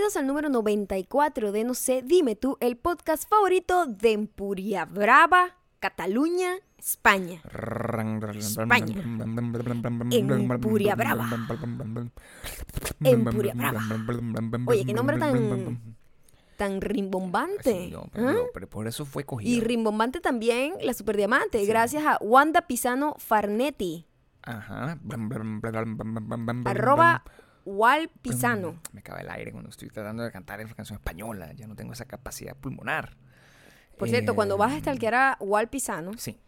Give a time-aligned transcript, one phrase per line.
[0.00, 5.58] Bienvenidos al número 94 de No sé, dime tú, el podcast favorito de Empuria Brava,
[5.78, 7.42] Cataluña, España.
[8.34, 8.94] España.
[10.10, 11.28] Empuria Brava.
[13.04, 13.80] Empuria Brava.
[14.68, 15.94] Oye, qué nombre tan,
[16.56, 17.88] tan rimbombante.
[17.88, 18.08] Sí, no,
[18.54, 19.54] pero, por eso fue cogido.
[19.54, 24.06] Y rimbombante también la superdiamante, gracias a Wanda Pisano Farnetti,
[24.44, 24.98] Ajá.
[26.64, 27.22] arroba
[27.76, 28.80] Wal Pisano.
[28.92, 31.52] Me acaba el aire cuando estoy tratando de cantar esa canción española.
[31.54, 33.16] Ya no tengo esa capacidad pulmonar.
[33.98, 36.38] Por cierto, cuando vas a Eh, stalkear a Wal Pisano, Sí.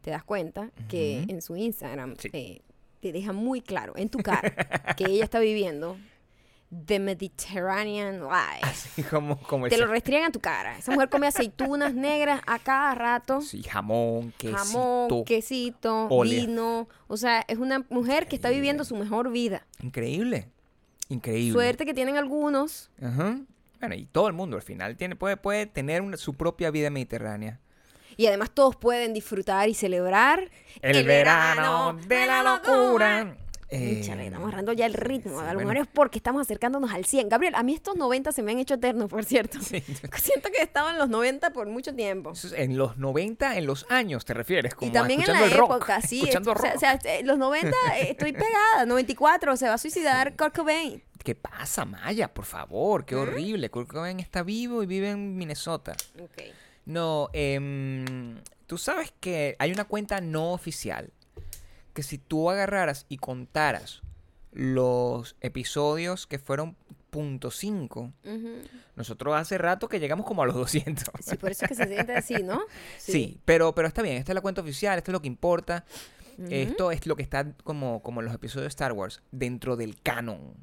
[0.00, 2.30] te das cuenta que en su Instagram Sí.
[2.32, 2.62] eh,
[3.00, 4.50] te deja muy claro en tu cara
[4.96, 5.96] que ella está viviendo
[6.86, 8.62] the Mediterranean life.
[8.62, 10.78] Así como, como Te lo restringen a tu cara.
[10.78, 13.42] Esa mujer come aceitunas negras a cada rato.
[13.42, 14.56] Sí, jamón, quesito.
[14.58, 16.88] Jamón, quesito, vino.
[17.08, 19.66] O sea, es una mujer que está viviendo su mejor vida.
[19.82, 20.48] Increíble.
[21.12, 21.52] Increíble.
[21.52, 22.90] Suerte que tienen algunos.
[23.02, 23.38] Ajá.
[23.80, 26.88] Bueno, y todo el mundo al final tiene, puede, puede tener una- su propia vida
[26.90, 27.58] mediterránea.
[28.16, 30.50] Y además todos pueden disfrutar y celebrar
[30.82, 33.36] El, verano de la locura.
[33.72, 35.40] Échale, estamos agarrando ya el ritmo.
[35.40, 35.70] sí, a lo bueno.
[35.70, 37.28] mejor es porque estamos acercándonos al 100.
[37.28, 39.58] Gabriel, a mí estos 90 se me han hecho eternos, por cierto.
[39.60, 39.80] sí.
[40.16, 42.32] Siento que he estado en los 90 por mucho tiempo.
[42.54, 44.74] En los 90, en los años, ¿te refieres?
[44.74, 46.20] Como y también en la rock, época, sí.
[46.20, 46.76] Escuchando o sea, rock.
[46.76, 48.84] o sea, eh, los 90 eh, estoy pegada.
[48.86, 51.02] 94 se va a suicidar Kurt Cobain.
[51.22, 52.32] ¿Qué pasa, Maya?
[52.32, 53.70] Por favor, qué horrible.
[53.70, 55.92] Kurt Cobain está vivo y vive en Minnesota.
[56.20, 56.42] Ok.
[56.84, 61.12] No, em, tú sabes que hay una cuenta no oficial
[61.92, 64.02] que si tú agarraras y contaras
[64.52, 66.76] los episodios que fueron
[67.10, 68.48] punto .5, Ujú.
[68.96, 71.04] nosotros hace rato que llegamos como a los 200.
[71.20, 72.60] Sí, por eso es que se siente así, ¿no?
[72.98, 75.84] Sí, pero, pero está bien, esta es la cuenta oficial, esto es lo que importa.
[76.48, 80.00] Esto es lo que está como, como en los episodios de Star Wars, dentro del
[80.02, 80.54] canon.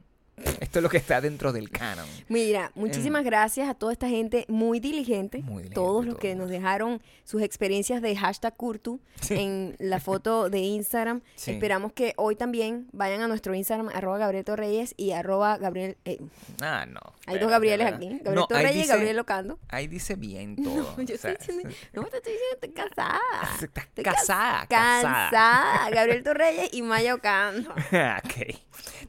[0.60, 2.06] Esto es lo que está dentro del canon.
[2.28, 5.40] Mira, muchísimas gracias a toda esta gente muy diligente.
[5.40, 5.46] Em.
[5.46, 9.36] Muy diligente, todos los que nos dejaron sus experiencias de hashtag Kurtu Sí.
[9.36, 11.22] en la foto de Instagram.
[11.36, 11.52] Sí.
[11.52, 15.98] Esperamos que hoy también vayan a nuestro Instagram, arroba Gabriel Torreyes y arroba Gabriel...
[16.06, 16.20] eh,
[16.62, 17.00] Ah, no.
[17.26, 18.08] hay dos Gabrieles aquí.
[18.10, 19.60] Gabriel No, Torreyes y Gabriel Ocando.
[19.70, 20.94] Ahí dice bien todo.
[20.98, 21.76] No, yo o sea, estoy diciendo...
[21.94, 23.20] No, te estoy diciendo, estoy casada.
[23.62, 25.30] Estás casada, cas- casada.
[25.30, 25.90] Casada.
[25.92, 27.72] Gabriel Torreyes y Maya Ocando.
[27.72, 28.56] ok.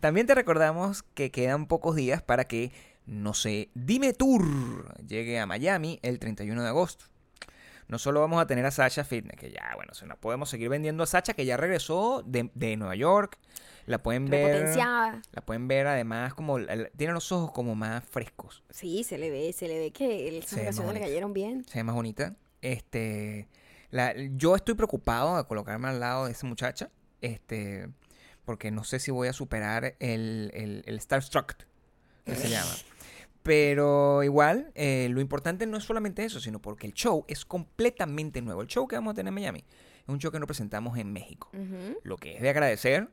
[0.01, 2.73] También te recordamos que quedan pocos días para que,
[3.05, 7.05] no sé, Dime Tour llegue a Miami el 31 de agosto.
[7.89, 10.69] No solo vamos a tener a Sacha Fitness, que ya, bueno, se nos podemos seguir
[10.69, 13.37] vendiendo a Sacha, que ya regresó de, de Nueva York.
[13.87, 14.77] La pueden ver.
[14.77, 16.59] La pueden ver además como.
[16.97, 18.63] Tiene los ojos como más frescos.
[18.71, 21.65] Sí, se le ve, se le ve que esas vacaciones le cayeron bien.
[21.67, 22.37] Se ve más bonita.
[22.63, 23.49] Este.
[23.91, 26.91] la- yo estoy preocupado a colocarme al lado de esa muchacha.
[27.21, 27.89] Este.
[28.45, 31.55] Porque no sé si voy a superar el, el, el Starstruck.
[32.25, 32.71] Que se llama.
[33.43, 38.43] Pero igual, eh, lo importante no es solamente eso, sino porque el show es completamente
[38.43, 38.61] nuevo.
[38.61, 39.65] El show que vamos a tener en Miami
[40.03, 41.51] es un show que no presentamos en México.
[42.03, 43.09] Lo que es de agradecer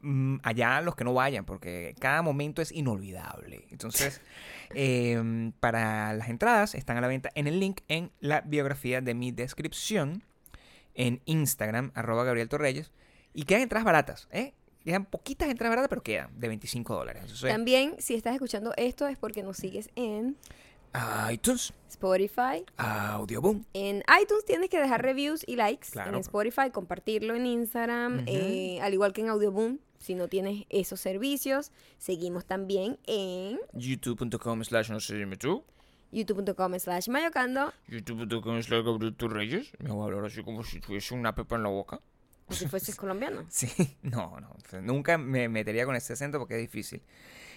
[0.00, 3.68] mm, allá a los que no vayan, porque cada momento es inolvidable.
[3.70, 4.20] Entonces,
[4.74, 9.14] em, para las entradas están a la venta en el link en la biografía de
[9.14, 10.24] mi descripción
[10.94, 12.90] en Instagram, arroba Gabriel Torreyes.
[13.32, 14.54] Y quedan entradas baratas, ¿eh?
[14.84, 17.40] Quedan poquitas entradas baratas, pero quedan de 25 dólares.
[17.40, 20.36] También, si estás escuchando esto, es porque nos sigues en
[21.30, 22.64] iTunes, Spotify.
[22.76, 23.64] Audioboom.
[23.74, 25.88] En iTunes tienes que dejar reviews y likes.
[25.92, 26.14] Claro.
[26.14, 28.24] En Spotify, compartirlo en Instagram.
[28.26, 31.70] Eh, al igual que en Audioboom, si no tienes esos servicios.
[31.98, 35.64] Seguimos también en youtube.com slash no sé tú.
[36.10, 37.72] youtube.com slash mayocando.
[37.86, 39.72] youtube.com slash Gabriel Torreyes.
[39.78, 42.00] Me voy a hablar así como si tuviese una pepa en la boca.
[42.50, 43.44] Como si fueses colombiano.
[43.48, 44.56] Sí, no, no.
[44.82, 47.02] Nunca me metería con ese acento porque es difícil.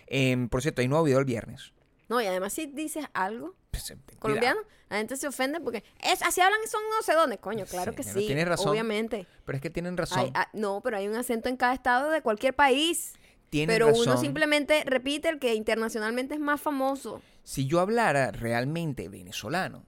[0.07, 1.73] Em, por cierto, hay nuevo video el viernes.
[2.09, 4.59] No, y además si dices algo Pues, eh, colombiano,
[4.89, 7.37] la gente se ofende porque es así hablan son no sé dónde.
[7.39, 8.27] Coño, claro Sí, que sí.
[8.27, 8.69] tienes razón.
[8.69, 9.25] Obviamente.
[9.45, 10.19] Pero es que tienen razón.
[10.19, 13.13] Hay- ah, no, pero hay un acento en cada estado de cualquier país.
[13.49, 14.07] tienen Pero razón.
[14.09, 17.21] uno simplemente repite el que internacionalmente es más famoso.
[17.43, 19.85] Si yo hablara realmente venezolano,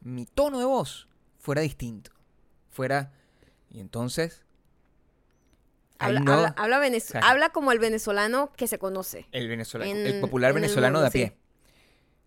[0.00, 1.06] mi tono de voz
[1.38, 2.10] fuera distinto.
[2.70, 3.12] Fuera.
[3.70, 4.44] Y entonces.
[5.98, 9.26] Habla, no- habla, habla venez- sea, habla como el venezolano que se conoce.
[9.32, 11.26] el, venezolano, en- el popular el venezolano mundo, de a pie.
[11.28, 11.34] sí.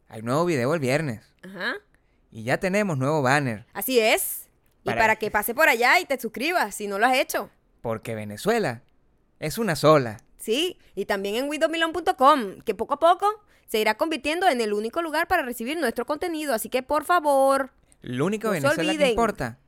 [0.10, 1.24] Hay nuevo video el viernes.
[1.42, 1.76] Ajá.
[2.32, 3.66] Y ya tenemos nuevo banner.
[3.74, 4.50] Así es.
[4.84, 7.50] Y Para- que pase por allá y te suscribas si no lo has hecho.
[7.82, 8.84] Porque Venezuela
[9.40, 10.18] es una sola.
[10.38, 10.78] Sí.
[10.96, 13.28] Y también en widomilon.com, que poco a poco
[13.68, 16.54] se irá convirtiendo en el único lugar para recibir nuestro contenido.
[16.54, 17.72] Así que por favor,
[18.02, 19.10] Lo único No se Venezuela que olviden.
[19.12, 19.60] importa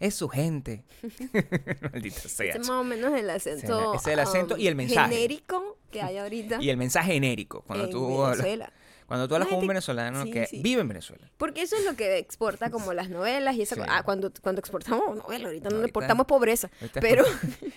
[0.00, 0.84] es su gente.
[1.92, 2.48] Maldita sea.
[2.50, 3.94] ese es más o menos el acento.
[3.94, 5.12] ese es el acento um, y el mensaje.
[5.14, 7.62] Genérico que hay ahorita Y el mensaje genérico.
[7.62, 8.38] Cuando en tú hablas.
[8.38, 8.72] Venezuela.
[9.10, 10.62] Cuando tú hablas La con un venezolano sí, que sí.
[10.62, 11.28] vive en Venezuela.
[11.36, 13.80] Porque eso es lo que exporta como las novelas y esa Sí.
[13.88, 16.70] ah, cuando, cuando exportamos novelas, ahorita no Ahorita- exportamos pobreza.
[16.80, 17.24] Ahorita Pero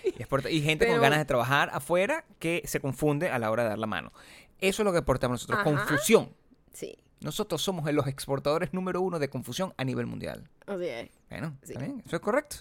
[0.04, 3.64] Y, exporta- y gente con ganas de trabajar afuera que se confunde a la hora
[3.64, 4.12] de dar la mano.
[4.60, 5.64] Eso es lo que exportamos nosotros, Ajá.
[5.64, 6.32] confusión.
[6.72, 10.46] sí, Nosotros somos los exportadores número uno de confusión a nivel mundial.
[10.66, 11.10] así es.
[11.30, 11.72] Bueno, Sí.
[12.06, 12.56] eso es correcto.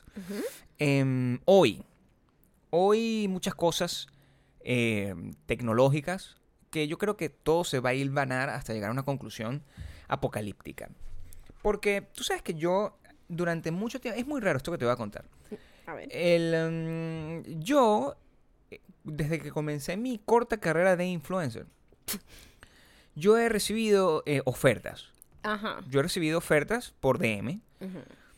[0.80, 1.84] Em, hoy,
[2.70, 4.08] hoy muchas cosas
[4.62, 6.38] em, tecnológicas
[6.72, 9.62] que yo creo que todo se va a hilvanar hasta llegar a una conclusión
[10.08, 10.90] apocalíptica.
[11.62, 14.94] Porque tú sabes que yo durante mucho tiempo, es muy raro esto que te voy
[14.94, 15.26] a contar.
[15.88, 16.08] A ver.
[16.10, 18.16] El, em, yo,
[18.72, 21.66] eh, desde que comencé mi corta carrera de influencer,
[23.16, 25.10] yo he recibido eh, ofertas.
[25.44, 25.82] Ajá.
[25.90, 27.60] Yo he recibido ofertas por DM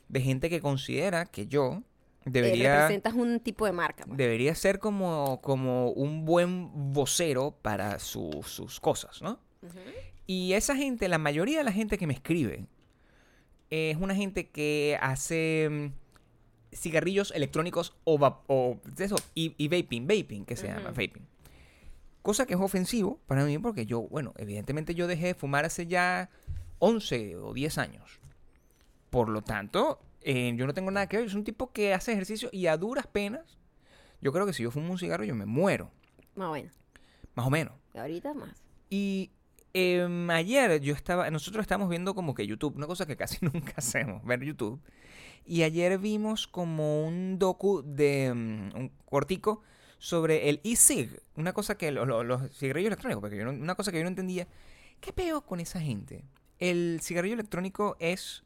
[0.10, 1.84] de gente que considera que yo
[2.26, 4.06] Eh, debería, representas un tipo de marca.
[4.06, 4.18] pues.
[4.18, 9.40] debería ser como, como un buen vocero para su- sus cosas, ¿no?
[10.28, 12.66] Y esa gente, la mayoría de la gente que me escribe,
[13.70, 20.08] es una gente que hace mm, cigarrillos electrónicos o, va- o eso, y, y vaping,
[20.08, 21.26] vaping, que se llama vaping.
[22.26, 25.86] Cosa que es ofensivo para mí porque yo, bueno, evidentemente yo dejé de fumar hace
[25.86, 26.32] ya
[26.80, 28.20] 11 o 10 años.
[29.12, 31.28] Por lo tanto, eh, yo no tengo nada que ver.
[31.28, 33.60] Es un tipo que hace ejercicio y a duras penas,
[34.22, 35.92] yo creo que si yo fumo un cigarro yo me muero,
[36.34, 36.72] Más bueno.
[37.36, 37.76] más o menos.
[37.94, 38.60] Ahorita más.
[38.90, 39.30] Y
[39.76, 43.74] em, ayer yo estaba, nosotros estamos viendo como que YouTube, una cosa que casi nunca
[43.78, 44.82] hacemos, ver YouTube.
[45.46, 49.62] Y ayer vimos como un docu de mm, un cortico
[49.98, 53.76] sobre el e-cig, una cosa que lo- lo- los cigarrillos electrónicos, porque yo no- una
[53.76, 54.48] cosa que yo no entendía.
[55.00, 56.24] ¿Qué peo con esa gente?
[56.60, 58.44] El cigarrillo electrónico es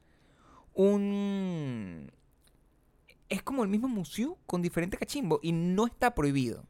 [0.74, 2.12] un
[3.30, 6.66] es como el mismo museo con diferente cachimbo y no está prohibido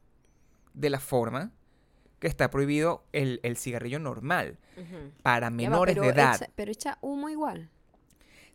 [0.74, 1.52] de la forma
[2.20, 4.58] que está prohibido el, el cigarrillo normal
[5.24, 6.36] para va, menores de edad.
[6.36, 7.70] echa- pero echa humo igual.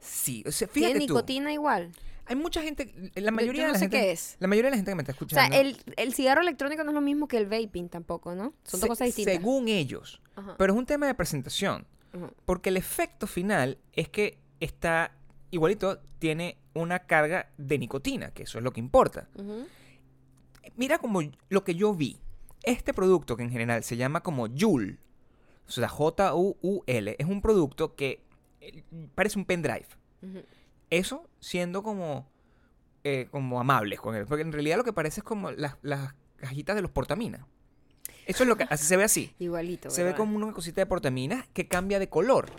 [0.01, 1.15] Sí, o sea, Tiene tú.
[1.15, 1.93] nicotina igual.
[2.27, 4.37] Hay mucha gente, la Yo- mayoría yo de no la sé gente, qué es.
[4.41, 5.53] la mayoría de la gente que me está O escuchando.
[5.53, 8.55] sea, el, el cigarro electrónico no es lo mismo que el vaping tampoco, ¿no?
[8.65, 9.35] Son dos cosas distintas.
[9.35, 10.55] Según ellos, Ajá.
[10.57, 11.87] pero es un tema de presentación,
[12.47, 15.13] porque el efecto final es que está
[15.51, 19.29] igualito tiene una carga de nicotina, que eso es lo que importa.
[20.77, 22.19] Mira como lo que yo vi.
[22.63, 24.97] Este producto que en general se llama como Joule,
[25.69, 28.21] o sea, J-U-U-L, es un producto que
[28.63, 28.83] eh,
[29.15, 29.87] parece un pendrive.
[30.91, 32.29] Eso siendo como,
[33.05, 34.27] eh, como amables con él.
[34.27, 37.43] Porque en realidad lo que parece es como las, las cajitas de los portaminas.
[38.27, 39.35] Eso es lo que así se ve así.
[39.39, 39.91] Igualito.
[39.91, 42.51] Se ve como una cosita de portaminas que cambia de color.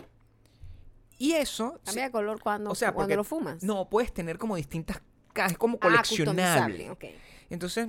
[1.18, 1.80] Y eso...
[1.84, 3.62] Cambia de color cuando, o sea, cuando porque- lo fumas.
[3.62, 5.00] No, puedes tener como distintas
[5.32, 6.94] cajas, es como Ah, coleccionable.
[7.48, 7.88] Entonces,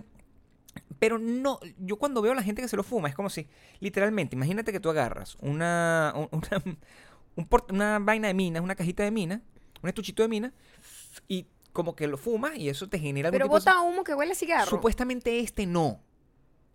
[1.00, 3.48] pero no, yo cuando veo a la gente que se lo fuma, es como si,
[3.80, 6.78] literalmente, imagínate que tú agarras una, un- una,
[7.36, 9.42] un port- una vaina de minas, una cajita de minas,
[9.81, 10.53] un estuchito de minas,
[11.27, 14.03] y como que lo fumas y eso te genera algún Pero tipo de- bota humo
[14.03, 14.69] que huele a cigarro.
[14.69, 16.01] Supuestamente este no.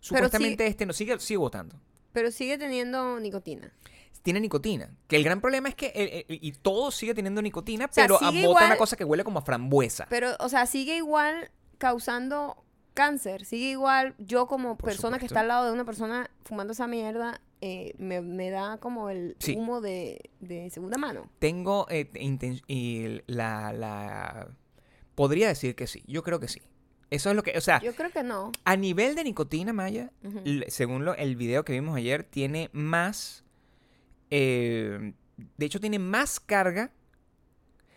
[0.01, 1.77] Supuestamente este no, sigue, sigue botando.
[2.13, 3.73] pero sigue teniendo nicotina.
[4.23, 4.95] Tiene nicotina.
[5.09, 8.19] Que el gran problema es que, el- el- y todo sigue teniendo nicotina, sea, pero
[8.21, 10.07] bota una cosa que huele como a frambuesa.
[10.11, 12.63] Pero, o sea, sigue igual causando
[12.95, 13.45] cáncer.
[13.47, 16.87] Sigue igual, yo como Por persona que está al lado de una persona fumando esa
[16.87, 19.55] mierda, eh, me, me da como el Sí.
[19.57, 21.31] humo de, de segunda mano.
[21.39, 22.11] Tengo eh,
[22.67, 24.49] y la, la...
[25.15, 26.03] Podría decir que sí.
[26.07, 26.61] Yo creo que sí.
[27.11, 27.57] Eso es lo que...
[27.57, 28.51] O sea, Yo creo que no.
[28.65, 30.11] a nivel de nicotina, Maya,
[30.69, 33.45] según lo- el video que vimos ayer, tiene más...
[34.31, 35.13] eh,
[35.57, 36.91] de hecho, tiene más carga.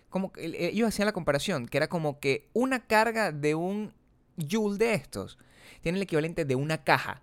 [0.10, 3.94] Como que, eh, ellos hacían la comparación, que era como que una carga de un
[4.38, 5.38] Joule de estos
[5.82, 7.22] tiene el equivalente de una caja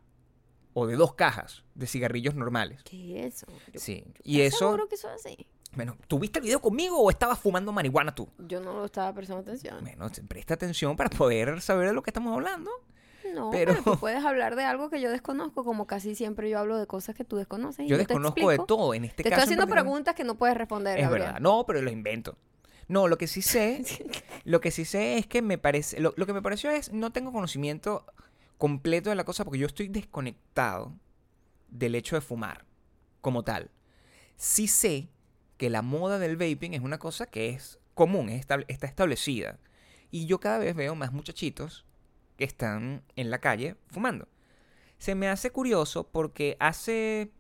[0.75, 2.83] o de dos cajas de cigarrillos normales.
[2.85, 3.47] ¿Qué es eso?
[3.73, 4.05] Yo- Sí.
[4.07, 4.67] yo- Y ¿estás eso...
[4.67, 5.47] seguro que eso es así?
[5.75, 8.29] Bueno, ¿tuviste el video conmigo o estabas fumando marihuana tú?
[8.39, 9.79] Yo no lo estaba prestando atención.
[9.83, 12.71] Bueno, presta atención para poder saber de lo que estamos hablando.
[13.35, 16.59] No, pero- pero, tú puedes hablar de algo que yo desconozco, como casi siempre yo
[16.59, 17.87] hablo de cosas que tú desconoces.
[17.87, 18.93] y Yo te desconozco de todo.
[18.93, 19.43] En este Te caso.
[19.43, 20.99] estoy en haciendo preguntas que no puedes responder.
[20.99, 21.27] Es Gabriel.
[21.29, 21.41] verdad.
[21.41, 22.37] No, pero lo invento.
[22.89, 23.83] No, lo que sí sé,
[24.45, 27.13] lo que sí sé es que me parece, lo, lo que me pareció es, no
[27.13, 28.05] tengo conocimiento
[28.59, 30.93] completo de la cosa porque yo estoy desconectado
[31.69, 32.65] del hecho de fumar
[33.21, 33.71] como tal.
[34.37, 35.09] Sí sé
[35.57, 39.59] que la moda del vaping es una cosa que es común, es estable- está establecida.
[40.11, 41.87] Y yo cada vez veo más muchachitos
[42.37, 44.29] que están en la calle fumando.
[44.99, 47.31] Se me hace curioso porque hace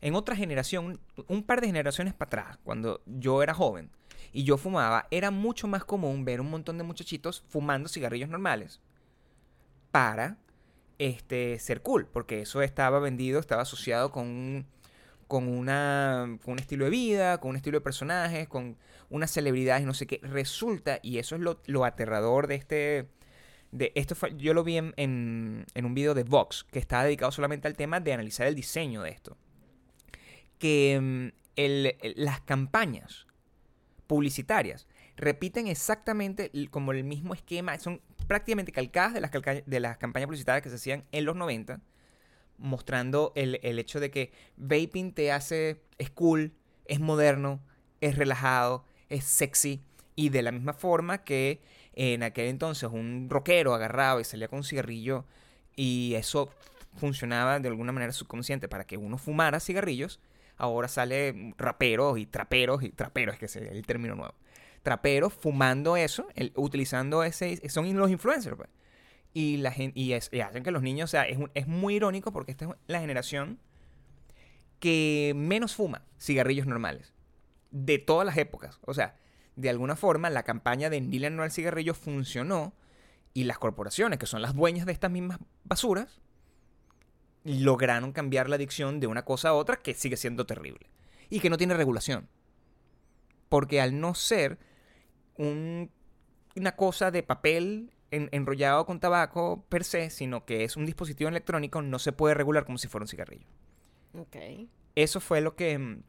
[0.00, 3.90] en otra generación, un par de generaciones para atrás, cuando yo era joven
[4.32, 8.80] y yo fumaba, era mucho más común ver un montón de muchachitos fumando cigarrillos normales
[9.92, 10.38] para
[10.98, 14.66] este, ser cool, porque eso estaba vendido, estaba asociado con, un-
[15.28, 18.76] con, una, un estilo de vida, con un estilo de personajes, con
[19.10, 20.18] unas celebridades, no sé qué.
[20.22, 23.08] Resulta, y eso es lo, lo aterrador de este...
[23.70, 27.32] De esto yo lo vi en, en, en un video de Vox, que estaba dedicado
[27.32, 29.38] solamente al tema de analizar el diseño de esto.
[30.58, 33.26] Que mm, el- las campañas
[34.06, 39.98] publicitarias repiten exactamente como el mismo esquema, son prácticamente calcadas de las, calca- de las
[39.98, 41.80] campañas publicitarias que se hacían en los 90,
[42.58, 46.52] mostrando el, hecho de que vaping te hace, es cool,
[46.86, 47.60] es moderno,
[48.00, 49.82] es relajado, es sexy,
[50.14, 51.60] y de la misma forma que
[51.94, 55.24] en aquel entonces un rockero agarraba y salía con un cigarrillo
[55.76, 56.50] y eso
[56.96, 60.20] funcionaba de alguna manera subconsciente para que uno fumara cigarrillos,
[60.56, 64.34] ahora sale raperos y traperos y traperos, que es el término nuevo.
[64.82, 68.68] Traperos fumando eso, utilizando ese, son los influencers, pues.
[69.34, 72.66] Y, la gen- y, hacen que los niños, o sea, es, muy irónico porque esta
[72.66, 73.58] es la generación
[74.78, 77.14] que menos fuma cigarrillos normales.
[77.70, 78.78] De todas las épocas.
[78.84, 79.16] O sea,
[79.56, 82.74] de alguna forma la campaña de Dile no al cigarrillo funcionó
[83.34, 86.20] y las corporaciones, que son las dueñas de estas mismas basuras,
[87.44, 90.90] lograron cambiar la adicción de una cosa a otra que sigue siendo terrible.
[91.30, 92.28] Y que no tiene regulación.
[93.48, 94.58] Porque al no ser
[95.42, 95.90] un-
[96.56, 101.28] una cosa de papel en- enrollado con tabaco per se, sino que es un dispositivo
[101.30, 103.46] electrónico, no se puede regular como si fuera un cigarrillo.
[104.18, 104.36] Ok.
[104.94, 106.02] Eso fue lo que, mm,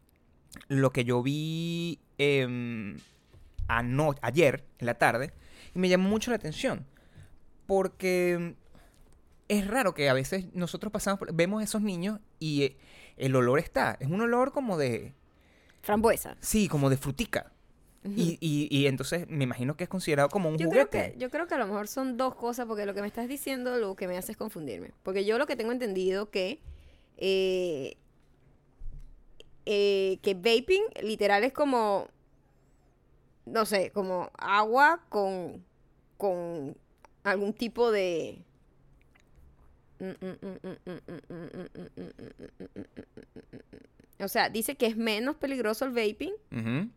[0.68, 2.98] lo que yo vi em,
[3.68, 5.32] ano- ayer en la tarde
[5.74, 6.86] y me llamó mucho la atención.
[7.66, 8.64] Porque mm,
[9.48, 12.78] es raro que a veces nosotros pasamos, por- vemos a esos niños y eh,
[13.18, 13.98] el olor está.
[14.02, 15.14] Es un olor como de,
[15.82, 16.36] Frambuesa.
[16.42, 17.53] sí, como de frutica.
[18.06, 21.14] Y, y- y entonces me imagino que es considerado como un Yo creo, juguete.
[21.14, 23.28] que, yo creo que a lo mejor son dos cosas, porque lo que me estás
[23.28, 24.92] diciendo lo que me hace es confundirme.
[25.04, 26.60] Porque yo lo que tengo entendido que
[27.18, 27.96] eh,
[29.66, 32.10] eh, que vaping literal es como,
[33.46, 35.64] no sé, como agua con,
[36.18, 36.76] con
[37.24, 38.42] algún tipo de...
[44.20, 46.34] O sea, dice que es menos peligroso el vaping.
[46.52, 46.90] Ujú.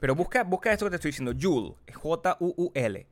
[0.00, 3.06] Pero busca, busca esto que te estoy diciendo, Juul, J-U-U-L.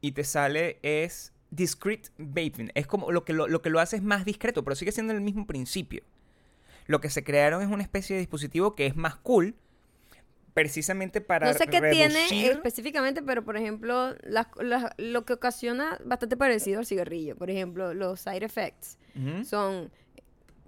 [0.00, 2.70] Y te sale, es discrete vaping.
[2.74, 5.12] Es como lo que lo, lo que lo hace es más discreto, pero sigue siendo
[5.12, 6.02] el mismo principio.
[6.86, 9.54] Lo que se crearon es una especie de dispositivo que es más cool,
[10.52, 15.98] precisamente para No sé qué tiene específicamente, pero por ejemplo, las- las- lo que ocasiona
[16.04, 17.36] bastante parecido al cigarrillo.
[17.36, 18.98] Por ejemplo, los side effects
[19.44, 19.90] son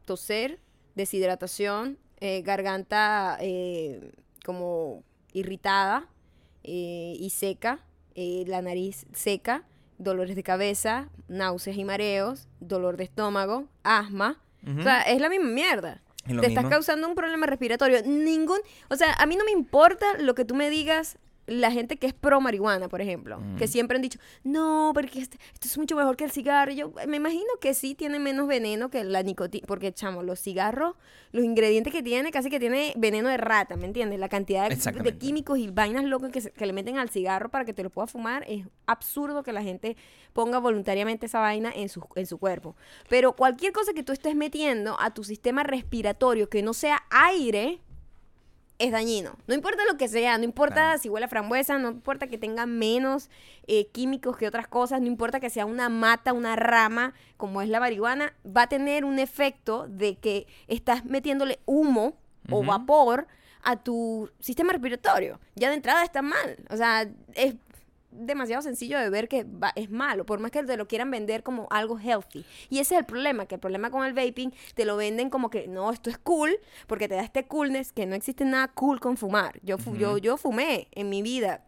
[0.04, 0.58] toser,
[0.94, 4.12] deshidratación, eh, garganta eh,
[4.46, 6.08] como irritada
[6.62, 7.80] eh, y seca,
[8.14, 9.64] eh, la nariz seca,
[9.98, 14.40] dolores de cabeza, náuseas y mareos, dolor de estómago, asma.
[14.78, 16.02] O sea, es la misma mierda.
[16.26, 18.02] Te estás causando un problema respiratorio.
[18.04, 18.58] Ningún.
[18.88, 21.18] O sea, a mí no me importa lo que tú me digas.
[21.46, 23.68] La gente que es pro marihuana, por ejemplo, que Mm.
[23.68, 26.72] siempre han dicho, no, porque este- esto es mucho mejor que el cigarro.
[26.72, 30.94] Yo me imagino que sí tiene menos veneno que la nicotina, porque, chamo, los cigarros,
[31.32, 34.18] los ingredientes que tiene, casi que tiene veneno de rata, ¿me entiendes?
[34.18, 34.74] La cantidad de,
[35.18, 37.90] químicos y vainas locas que, se- que le meten al cigarro para que te lo
[37.90, 39.96] puedas fumar, es absurdo que la gente
[40.32, 42.74] ponga voluntariamente esa vaina en su, en su cuerpo.
[43.08, 47.80] Pero cualquier cosa que tú estés metiendo a tu sistema respiratorio que no sea aire,
[48.78, 49.36] es dañino.
[49.46, 50.98] No importa lo que sea, no importa Claro.
[50.98, 53.30] si huele a frambuesa, no importa que tenga menos
[53.66, 57.68] eh, químicos que otras cosas, no importa que sea una mata, una rama, como es
[57.68, 62.16] la marihuana, va a tener un efecto de que estás metiéndole humo
[62.50, 63.26] o vapor
[63.62, 65.40] a tu sistema respiratorio.
[65.56, 66.56] Ya de entrada está mal.
[66.70, 67.54] O sea, es
[68.18, 71.42] demasiado sencillo de ver que va- es malo, por más que te lo quieran vender
[71.42, 72.44] como algo healthy.
[72.70, 75.50] Y ese es el problema, que el problema con el vaping te lo venden como
[75.50, 79.00] que no, esto es cool, porque te da este coolness, que no existe nada cool
[79.00, 79.58] con fumar.
[79.62, 81.62] Yo, fu- yo, yo fumé en mi vida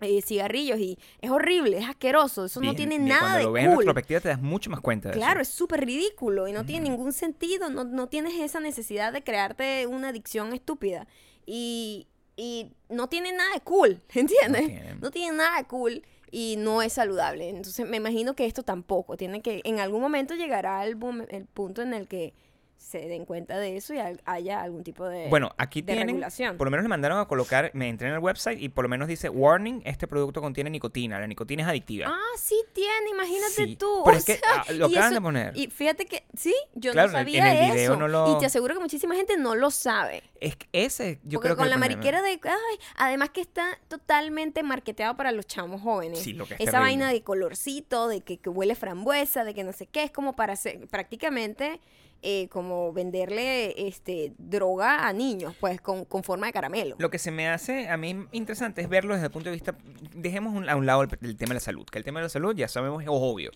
[0.00, 3.52] eh, cigarrillos y es horrible, es asqueroso, eso no tiene bien, nada Cuando de lo
[3.52, 5.50] ves en retrospectiva te das mucho más cuenta de Claro, eso.
[5.50, 9.86] es súper ridículo y no tiene ningún sentido, no, no tienes esa necesidad de crearte
[9.86, 11.06] una adicción estúpida.
[11.46, 14.66] Y, y no tiene nada de cool, ¿entiendes?
[14.66, 14.94] tiene.
[15.00, 17.48] No tiene nada de cool y no es saludable.
[17.48, 19.16] Entonces me imagino que esto tampoco.
[19.16, 22.34] Tiene que, en algún momento llegará el, bom- el punto en el que
[22.78, 25.28] se den cuenta de eso y haya algún tipo de...
[25.28, 26.56] Bueno, aquí de tienen, regulación.
[26.56, 28.88] por lo menos le mandaron a colocar, me entré en el website y por lo
[28.88, 32.06] menos dice, warning, este producto contiene nicotina, la nicotina es adictiva.
[32.08, 34.02] Ah, sí tiene, imagínate Sí, tú.
[34.04, 35.56] pero o es que, sea, ah, lo y acaban eso- de poner.
[35.56, 37.96] Y fíjate que, sí, yo Claro, no sabía en el video eso.
[37.96, 40.22] no lo- Y te aseguro que muchísima gente no lo sabe.
[40.40, 43.78] Es que ese, yo Porque creo que con la mariquera de, ay, además que está
[43.88, 46.20] totalmente marketeado para los chamos jóvenes.
[46.20, 46.88] Sí, lo que es Esa terrible.
[46.90, 50.36] vaina de colorcito, de que, que huele frambuesa, de que no sé qué, es como
[50.36, 51.80] para hacer, prácticamente
[52.22, 56.96] eh, como venderle este droga a niños, pues con, con forma de caramelo.
[56.98, 59.76] Lo que se me hace a mí interesante es verlo desde el punto de vista,
[60.14, 62.28] dejemos un- a un lado el, tema de la salud, que el tema de la
[62.30, 63.50] salud ya sabemos es obvio.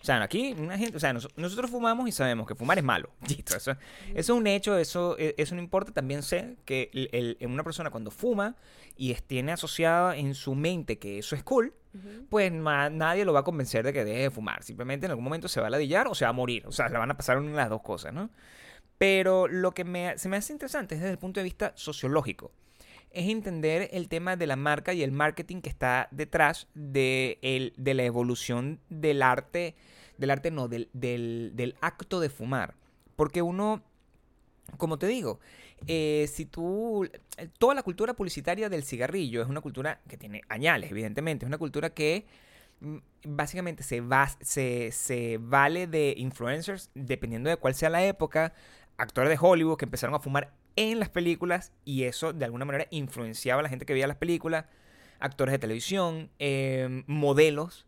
[0.00, 2.84] O sea, aquí una gente, o sea, nos- nosotros fumamos y sabemos que fumar es
[2.84, 3.10] malo.
[3.46, 3.76] Eso, eso
[4.14, 5.92] es un hecho, eso, eh, eso no importa.
[5.92, 8.54] También sé que el- el- una persona cuando fuma
[8.96, 11.74] y tiene asociada en su mente que eso es cool,
[12.28, 14.62] pues nadie lo va a convencer de que deje de fumar.
[14.62, 16.66] Simplemente en algún momento se va a ladillar o se va a morir.
[16.66, 18.30] O sea, le van a pasar una de las dos cosas, ¿no?
[18.98, 22.50] Pero lo que me, se me hace interesante es desde el punto de vista sociológico.
[23.10, 27.72] Es entender el tema de la marca y el marketing que está detrás de, el-
[27.76, 29.76] de la evolución del arte,
[30.18, 32.74] del arte no, del, del, del acto de fumar.
[33.16, 33.82] Porque uno,
[34.76, 35.40] como te digo,
[35.86, 37.08] eh, si tú,
[37.58, 41.58] toda la cultura publicitaria del cigarrillo es una cultura que tiene añales, evidentemente, es una
[41.58, 42.26] cultura que
[42.80, 48.52] mm, básicamente se, va, se, se vale de influencers, dependiendo de cuál sea la época,
[48.96, 52.86] actores de Hollywood que empezaron a fumar en las películas y eso de alguna manera
[52.90, 54.66] influenciaba a la gente que veía las películas,
[55.20, 57.86] actores de televisión, eh, modelos,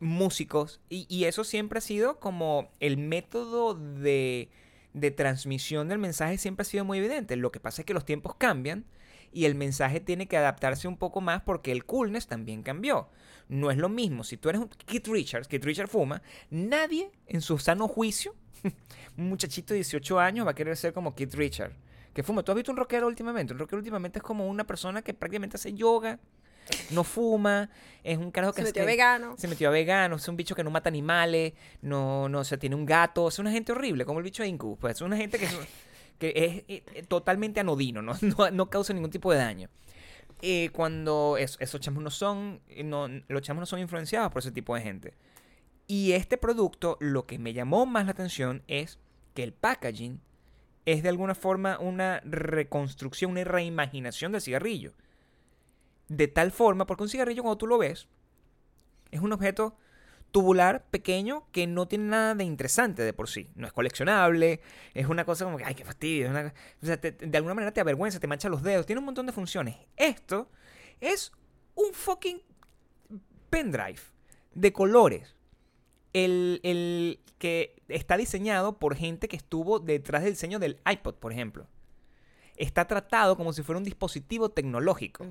[0.00, 4.48] músicos, y, y eso siempre ha sido como el método de,
[4.94, 7.36] de transmisión del mensaje siempre ha sido muy evidente.
[7.36, 8.84] Lo que pasa es que los tiempos cambian
[9.32, 13.08] y el mensaje tiene que adaptarse un poco más porque el coolness también cambió.
[13.48, 14.24] No es lo mismo.
[14.24, 18.34] Si tú eres un Keith Richards, Keith Richards fuma, nadie en su sano juicio,
[19.16, 21.74] un muchachito de 18 años va a querer ser como Keith Richards.
[22.12, 22.42] Que fuma.
[22.42, 23.52] ¿Tú has visto un rockero últimamente?
[23.52, 26.18] Un rockero últimamente es como una persona que prácticamente hace yoga,
[26.90, 27.70] no fuma,
[28.04, 29.34] es un carajo que Se metió que- vegano.
[29.36, 32.58] se metió a vegano, es un bicho que no mata animales, no, no, o sea,
[32.58, 35.16] tiene un gato, es una gente horrible, como el bicho de Incubus, pues es una
[35.16, 35.56] gente que es,
[36.18, 38.12] que es, eh, totalmente anodino, ¿no?
[38.38, 39.68] No, no causa ningún tipo de daño.
[40.40, 44.40] Eh, cuando es- esos chamos no son, eh, no, los chamos no son influenciados por
[44.40, 45.14] ese tipo de gente.
[45.86, 48.98] Y este producto, lo que me llamó más la atención es
[49.34, 50.20] que el packaging
[50.86, 54.92] es de alguna forma una reconstrucción, una reimaginación del cigarrillo.
[56.08, 58.08] De tal forma, porque un cigarrillo cuando tú lo ves,
[59.10, 59.76] es un objeto
[60.30, 63.48] tubular pequeño que no tiene nada de interesante de por sí.
[63.54, 64.60] No es coleccionable,
[64.94, 66.28] es una cosa como que, ay, qué fastidio.
[66.30, 69.26] una- o sea, de alguna manera te avergüenza, te mancha los dedos, tiene un montón
[69.26, 69.76] de funciones.
[69.96, 70.50] Esto
[71.00, 71.32] es
[71.74, 72.42] un fucking
[73.50, 74.00] pendrive
[74.54, 75.34] de colores.
[76.12, 81.32] El, el que está diseñado por gente que estuvo detrás del diseño del iPod, por
[81.32, 81.66] ejemplo.
[82.56, 85.24] Está tratado como si fuera un dispositivo tecnológico.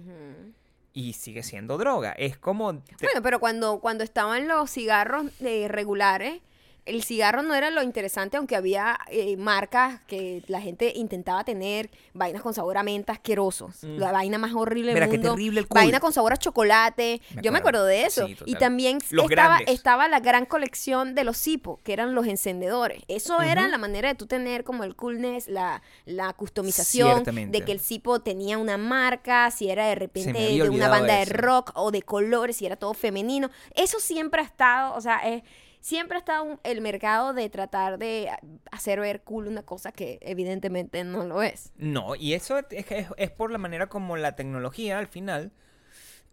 [0.93, 2.11] Y sigue siendo droga.
[2.13, 2.73] Es como...
[2.73, 6.41] Bueno, pero cuando, cuando estaban los cigarros eh, regulares,
[6.87, 11.89] el cigarro no era lo interesante, aunque había eh, marcas que la gente intentaba tener,
[12.13, 13.97] vainas con sabor a menta asquerosos, Mm.
[13.97, 15.75] la vaina más horrible del Mira, qué mundo, terrible el cool.
[15.81, 17.85] vaina con sabor a chocolate, Me yo me acuerdo.
[17.85, 19.75] de eso, Sí, y también Los estaba, grandes.
[19.75, 24.09] estaba la gran colección de los Zippo, que eran los encendedores, eso era la manera
[24.09, 28.77] de tú tener como el coolness, la, la customización, de que el Zippo tenía una
[28.77, 31.33] marca, si era de repente de una banda de eso.
[31.33, 33.49] rock o de colores, y era todo femenino.
[33.75, 35.43] Eso siempre ha estado, o sea, es,
[35.87, 38.29] siempre estado un- el mercado de tratar de
[38.71, 41.71] hacer ver cool una cosa que evidentemente no lo es.
[41.77, 45.53] No, y eso es, por la manera como la tecnología al final,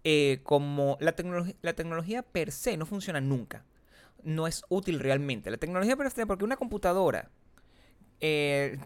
[0.03, 3.65] eh, como la, tecnología la tecnología per se no funciona nunca.
[4.25, 5.53] No es útil realmente.
[5.53, 7.31] La tecnología per se, porque una computadora,
[8.21, 8.77] eh,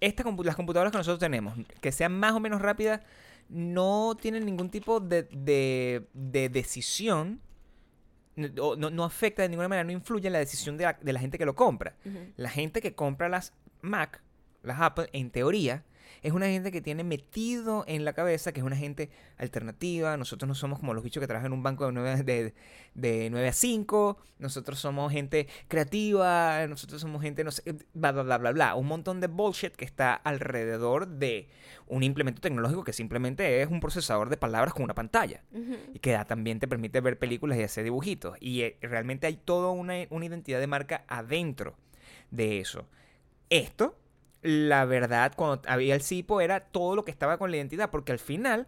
[0.00, 3.00] las computadoras que nosotros tenemos, que sean más o menos rápidas,
[3.48, 7.40] no tienen ningún tipo de decisión.
[8.36, 11.20] No, no afecta de ninguna manera, no influye en la decisión de la- de la
[11.20, 11.96] gente que lo compra.
[12.36, 14.22] La gente que compra las Mac,
[14.62, 15.84] las Apple, en teoría,
[16.22, 20.16] es una gente que tiene metido en la cabeza que es una gente alternativa.
[20.16, 22.54] Nosotros no somos como los bichos que trabajan en un banco de 9, de,
[22.94, 24.18] de 9 a 5.
[24.38, 26.64] Nosotros somos gente creativa.
[26.68, 28.74] Nosotros somos gente, no sé, bla, bla, bla, bla, bla.
[28.76, 31.48] Un montón de bullshit que está alrededor de
[31.88, 35.42] un implemento tecnológico que simplemente es un procesador de palabras con una pantalla
[35.92, 38.36] y que también te permite ver películas y hacer dibujitos.
[38.40, 41.76] Y eh, realmente hay toda una, una identidad de marca adentro
[42.30, 42.86] de eso.
[43.50, 43.96] Esto,
[44.42, 48.12] la verdad, cuando había el cipo, era todo lo que estaba con la identidad, porque
[48.12, 48.66] al final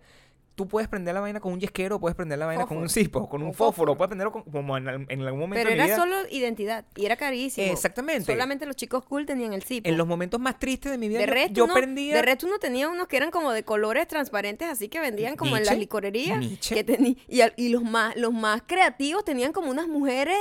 [0.55, 3.29] tú puedes prender la vaina con un yesquero, puedes prender la vaina con un cipo,
[3.29, 3.97] con un fósforo, fósforo.
[3.97, 5.97] puedes prenderlo con- como en, en algún momento Pero de mi era vida.
[5.97, 7.73] solo identidad y era carísimo.
[7.73, 8.33] Exactamente.
[8.33, 9.89] Solamente los chicos cool tenían el Zippo.
[9.89, 12.15] En los momentos más tristes de mi vida, de yo- resto, yo, uno, prendía...
[12.15, 15.57] de resto uno tenía unos que eran como de colores transparentes, así que vendían como
[15.57, 16.39] en las licorerías.
[16.39, 16.75] Nietzsche.
[16.75, 17.17] Que teni-
[17.57, 20.37] y, los más los más creativos tenían como unas mujeres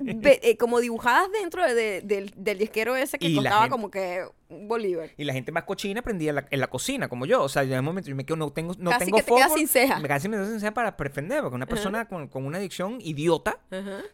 [0.00, 3.90] ve- eh, como dibujadas dentro de- de- del, del disquero ese que Y gente- como
[3.90, 5.10] que Bolívar.
[5.16, 7.42] Y la gente más cochina prendía en la, en la cocina, como yo.
[7.42, 9.24] O sea, ya en un momento yo me quedo, no tengo, no Casi tengo que
[9.24, 9.98] te quedas fósforo, sin ceja.
[9.98, 12.98] Me casi me quedo sin ceja para defender, porque una persona con, con una adicción
[13.00, 13.58] idiota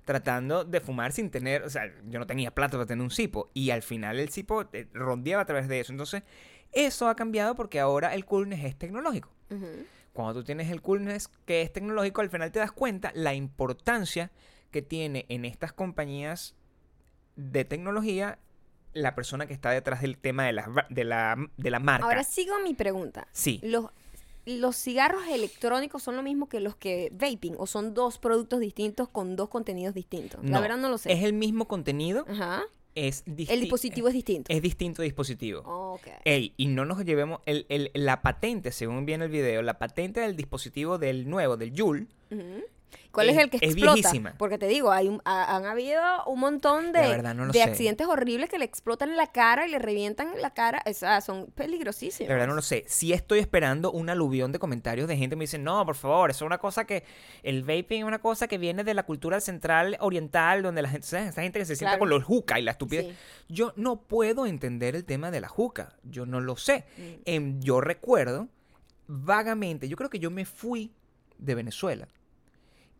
[0.04, 3.50] tratando de fumar sin tener, o sea, yo no tenía plata para tener un cipo
[3.54, 5.92] y al final el cipo eh, rondeaba a través de eso.
[5.92, 6.22] Entonces,
[6.72, 9.30] eso ha cambiado porque ahora el coolness es tecnológico.
[10.14, 14.30] Cuando tú tienes el coolness que es tecnológico, al final te das cuenta la importancia
[14.70, 16.54] que tiene en estas compañías
[17.36, 18.38] de tecnología
[18.92, 22.06] la persona que está detrás del tema de la, de la, de la marca.
[22.06, 23.26] Ahora sigo mi pregunta.
[23.32, 23.60] sí.
[23.62, 23.86] Los,
[24.44, 29.08] ¿Los cigarros electrónicos son lo mismo que los que vaping o son dos productos distintos
[29.08, 30.40] con dos contenidos distintos?
[30.44, 31.12] La verdad no lo sé.
[31.12, 32.64] Es el mismo contenido, Ajá.
[32.96, 34.52] es El dispositivo es distinto.
[34.52, 35.60] Es distinto dispositivo.
[35.64, 36.08] Ok.
[36.24, 40.18] Ey, y no nos llevemos el, el- la patente, según viene el video, la patente
[40.18, 42.64] del dispositivo del nuevo, del Joule, Ujú.
[43.10, 43.94] ¿Cuál es, es- el que es explota?
[43.94, 44.34] viejísima.
[44.38, 48.58] Porque te digo, hay un- ha- han habido un montón de, no accidentes horribles que
[48.58, 50.82] le explotan la cara y le revientan la cara.
[50.88, 52.28] O sea, son peligrosísimos.
[52.28, 52.84] La verdad no lo sé.
[52.88, 56.30] Sí estoy esperando un aluvión de comentarios de gente que me dice, no, por favor,
[56.30, 57.04] eso es una cosa que...
[57.42, 61.06] El vaping es una cosa que viene de la cultura central oriental, donde la gente...
[61.06, 61.28] ¿sabes?
[61.28, 62.00] Esa gente que se sienta Claro.
[62.00, 63.06] con los juca y la estupidez.
[63.06, 63.14] Sí.
[63.48, 65.96] Yo no puedo entender el tema de la juca.
[66.02, 66.84] Yo no lo sé.
[66.96, 67.02] Mm.
[67.26, 68.48] Em, yo recuerdo
[69.06, 70.92] vagamente, yo creo que yo me fui
[71.38, 72.08] de Venezuela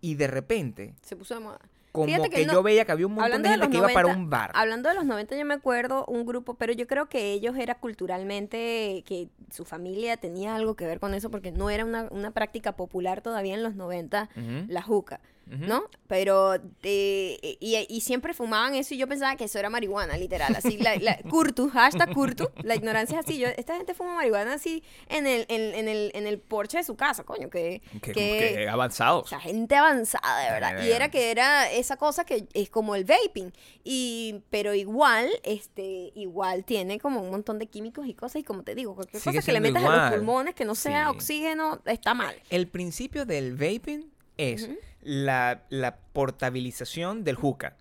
[0.02, 1.58] y de repente, Se puso de moda.
[1.92, 3.88] como Fíjate que, que no- yo veía que había un montón de gente que iba
[3.88, 4.50] para 90, un bar.
[4.54, 7.76] Hablando de los 90, yo me acuerdo un grupo, pero yo creo que ellos era
[7.76, 12.30] culturalmente, que su familia tenía algo que ver con eso, porque no era una, una
[12.30, 15.84] práctica popular todavía en los 90, Ujú, la juca, ¿no?
[16.06, 20.54] Pero, eh, y, y siempre fumaban eso y yo pensaba que eso era marihuana, literal,
[20.56, 24.54] así, la, la, curtu, hashtag curtu, la ignorancia es así, yo, esta gente fuma marihuana
[24.54, 27.82] así en el, en, en el, en el porche de su casa, coño, que...
[28.02, 29.24] Que, que- que avanzados.
[29.24, 30.84] o sea, gente avanzada, de verdad.
[30.84, 33.52] Y era que era esa cosa que es como el vaping.
[33.84, 38.36] Y, pero igual, este, igual tiene como un montón de químicos y cosas.
[38.36, 40.74] Y como te digo, cualquier Sigue cosa que le metas a los pulmones que no
[40.74, 41.10] sea Sí.
[41.16, 42.34] oxígeno, está mal.
[42.50, 44.68] El principio del vaping es
[45.02, 47.76] la, la portabilización del hookah.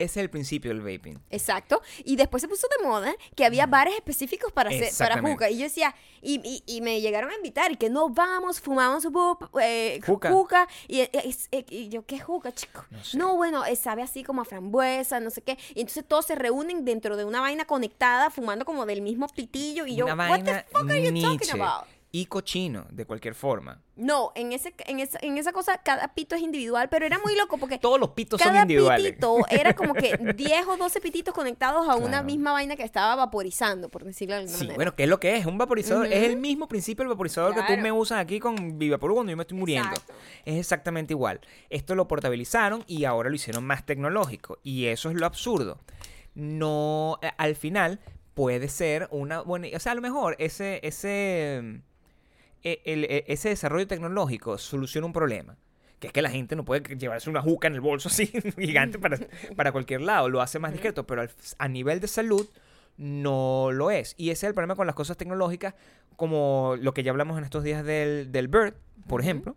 [0.00, 1.20] Ese es el principio del vaping.
[1.28, 1.82] Exacto.
[2.04, 5.50] Y después se puso de moda que había bares específicos para hacer, para juca.
[5.50, 9.06] Y yo decía, y, y, y me llegaron a invitar y que no vamos, fumamos
[9.60, 10.30] eh, Juca.
[10.32, 10.68] juca.
[10.88, 12.86] Y, eh, eh, y yo, ¿qué juca, chico?
[12.90, 13.18] No sé.
[13.18, 15.58] No, bueno, eh, sabe así como a frambuesa, no sé qué.
[15.74, 19.84] Y entonces todos se reúnen dentro de una vaina conectada, fumando como del mismo pitillo.
[19.84, 21.86] Y yo, Una what the vaina fuck are you talking about?
[22.12, 23.80] Y cochino, de cualquier forma.
[23.94, 27.36] No, en, ese, en, esa, en esa cosa cada pito es individual, pero era muy
[27.36, 29.06] loco porque Todos los pitos son cada individuales.
[29.12, 33.14] pitito era como que 10 o 12 pititos conectados a una misma vaina que estaba
[33.14, 34.76] vaporizando, por decirlo de alguna Sí, manera.
[34.76, 35.46] bueno, ¿qué es lo que es?
[35.46, 36.06] Un vaporizador.
[36.06, 39.36] Es el mismo principio del vaporizador que tú me usas aquí con Vivapur cuando yo
[39.36, 39.90] me estoy muriendo.
[39.90, 40.12] Exacto.
[40.44, 41.40] Es exactamente igual.
[41.68, 44.58] Esto lo portabilizaron y ahora lo hicieron más tecnológico.
[44.64, 45.78] Y eso es lo absurdo.
[46.34, 48.00] No, eh, al final
[48.34, 49.68] puede ser una buena...
[49.76, 51.82] O sea, a lo mejor ese, ese,
[52.62, 55.56] el- eh, ese desarrollo tecnológico soluciona un problema.
[55.98, 58.26] Que es que la gente no puede llevarse una juca en el bolso así
[58.58, 59.18] gigante para,
[59.56, 60.28] para cualquier lado.
[60.30, 62.48] Lo hace más discreto, pero al- a nivel de salud
[62.96, 64.14] no lo es.
[64.16, 65.74] Y ese es el problema con las cosas tecnológicas,
[66.16, 68.74] como lo que ya hablamos en estos días del, del Bird,
[69.08, 69.56] por ejemplo,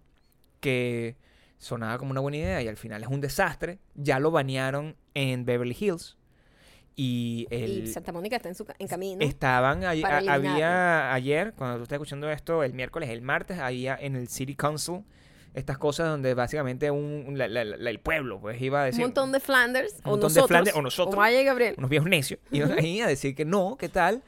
[0.60, 1.16] que
[1.58, 3.80] sonaba como una buena idea y al final es un desastre.
[3.96, 6.18] Ya lo banearon en Beverly Hills.
[6.96, 9.26] Y el, Y Santa Mónica está en, su, en camino.
[9.26, 14.16] Estaban, a- había ayer, cuando tú estás escuchando esto, el miércoles, el martes, había en
[14.16, 15.02] el City Council
[15.56, 18.90] estas cosas donde básicamente un, un- la- la- la- el pueblo pues iba a un
[18.90, 19.94] decir, montón de Flanders.
[19.98, 21.16] Un o montón de Flanders, o nosotros.
[21.16, 21.76] Vaya Gabriel.
[21.78, 24.22] unos viejos necios, iban ahí a decir que no, que tal,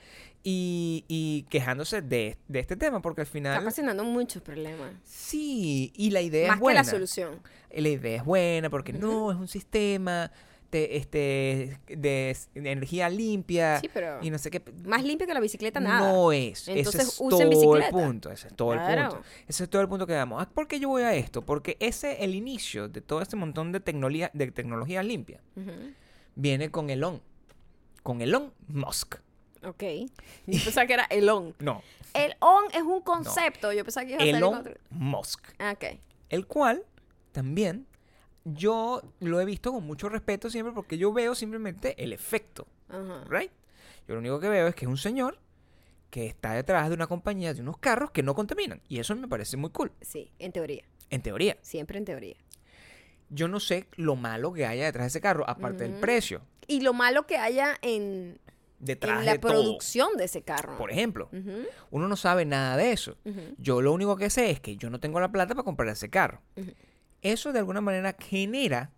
[0.44, 3.60] y, y quejándose de, de este tema, porque al Está final...
[3.62, 4.92] ocasionando muchos problemas.
[5.04, 6.80] Sí, y la idea Más es que buena.
[6.82, 7.40] la solución.
[7.76, 10.32] La idea es buena porque no, es un sistema
[10.72, 14.62] de, este, de, energía limpia Sí, pero y no sé qué.
[14.84, 16.12] más limpio que la bicicleta, nada.
[16.12, 16.68] No es.
[16.68, 17.86] Entonces, ese es usen todo bicicleta.
[17.88, 18.32] el punto.
[18.32, 19.22] Ese es todo el punto.
[19.48, 20.42] Ese es todo el punto que damos.
[20.42, 21.44] Ah, ¿Por qué yo voy a esto?
[21.46, 25.42] Porque ese, el inicio de todo este montón de tecnología, de tecnología limpia,
[26.36, 27.22] viene con Elon.
[28.04, 29.16] Con Elon Musk.
[29.64, 29.84] Ok.
[30.46, 31.56] Yo pensaba que era Elon.
[31.60, 31.82] No,
[32.14, 33.72] El on es un concepto.
[33.74, 34.74] Yo pensaba que iba a Elon otro.
[34.90, 35.48] Musk.
[35.60, 36.00] Ah, Ok.
[36.30, 36.84] El cual
[37.32, 37.88] también
[38.46, 42.68] yo lo he visto con mucho respeto siempre porque yo veo simplemente el efecto.
[42.88, 43.26] Ajá.
[43.30, 43.52] right?
[44.08, 45.40] Yo lo único que veo es que es un señor
[46.12, 48.82] que está detrás de una compañía de unos carros que no contaminan.
[48.88, 50.84] Y eso me parece muy cool, Sí, en teoría.
[51.10, 51.58] en teoría.
[51.62, 52.36] Siempre en teoría.
[53.30, 56.42] Yo no sé lo malo que haya detrás de ese carro, aparte del precio.
[56.68, 58.40] Y lo malo que haya en,
[58.80, 59.52] Detrás en la de todo.
[59.52, 60.78] producción de ese carro.
[60.78, 61.30] Por ejemplo,
[61.90, 63.18] uno no sabe nada de eso.
[63.58, 66.10] Yo lo único que sé es que yo no tengo la plata para comprar ese
[66.12, 66.40] carro.
[67.26, 68.92] Eso de alguna manera genera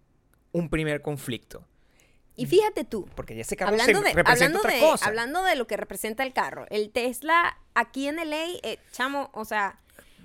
[0.51, 1.65] un primer conflicto.
[2.35, 5.05] Y fíjate tú, Porque ya ese carro hablando, se de, representa hablando, otra de, cosa.
[5.07, 9.45] hablando de lo que representa el carro, el Tesla aquí en LA, eh, chamo, o
[9.45, 9.79] sea,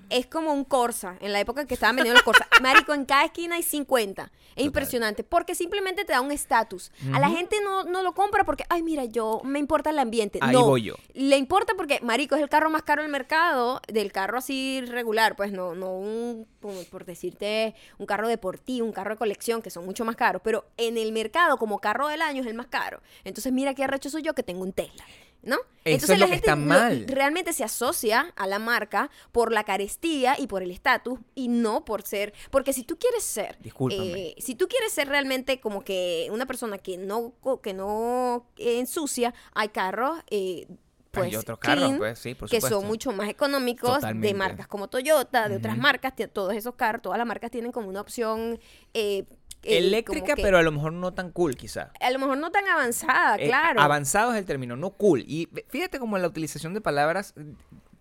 [0.09, 2.47] es como un Corsa, en la época que estaban vendiendo los Corsa.
[2.61, 4.31] Marico, en cada esquina hay 50.
[4.55, 6.91] Es impresionante, porque simplemente te da un estatus.
[7.11, 10.39] A la gente no, no lo compra porque, ay, mira, yo me importa el ambiente.
[10.41, 10.95] Ahí no, voy yo.
[11.13, 15.35] le importa porque, marico, es el carro más caro del mercado, del carro así regular,
[15.35, 19.85] pues no, no un, por decirte, un carro deportivo, un carro de colección, que son
[19.85, 23.01] mucho más caros, pero en el mercado como carro del año es el más caro.
[23.23, 25.03] Entonces mira qué arrecho soy yo que tengo un Tesla.
[25.43, 25.57] ¿No?
[25.83, 27.05] Eso es lo que está lo- mal.
[27.07, 31.83] realmente se asocia a la marca por la carestía y por el estatus y no
[31.83, 33.57] por ser, porque si tú quieres ser,
[33.91, 39.33] eh, si tú quieres ser realmente como que una persona que no que no ensucia,
[39.53, 40.67] hay carros eh,
[41.13, 44.87] pues, Hay otros carros, pues, sí, por que son mucho más económicos de marcas como
[44.87, 48.59] Toyota, de otras marcas, todos esos carros, todas las marcas tienen como una opción
[48.95, 49.25] eh,
[49.63, 51.91] eh, Eléctrica, que- pero a lo mejor no tan cool, quizá.
[51.99, 53.81] a lo mejor no tan avanzada, Eh, claro.
[53.81, 55.23] avanzado es el término, no cool.
[55.27, 57.33] Y fíjate cómo la utilización de palabras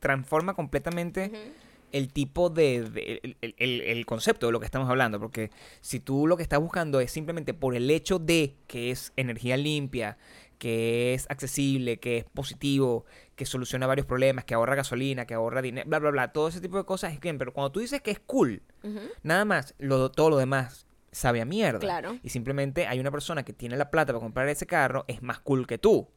[0.00, 1.30] transforma completamente
[1.92, 5.20] el tipo de, de- el, el- el- el concepto de lo que estamos hablando.
[5.20, 9.12] Porque si tú lo que estás buscando es simplemente por el hecho de que es
[9.16, 10.16] energía limpia,
[10.58, 13.04] que es accesible, que es positivo,
[13.36, 16.60] que soluciona varios problemas, que ahorra gasolina, que ahorra dinero, bla, bla, bla, todo ese
[16.60, 17.36] tipo de cosas es bien.
[17.36, 18.62] Pero cuando tú dices que es cool.
[19.22, 21.78] Nada más, lo, todo lo demás sabe a mierda.
[21.78, 22.18] Claro.
[22.22, 25.38] Y simplemente hay una persona que tiene la plata para comprar ese carro, es más
[25.40, 26.08] cool que tú.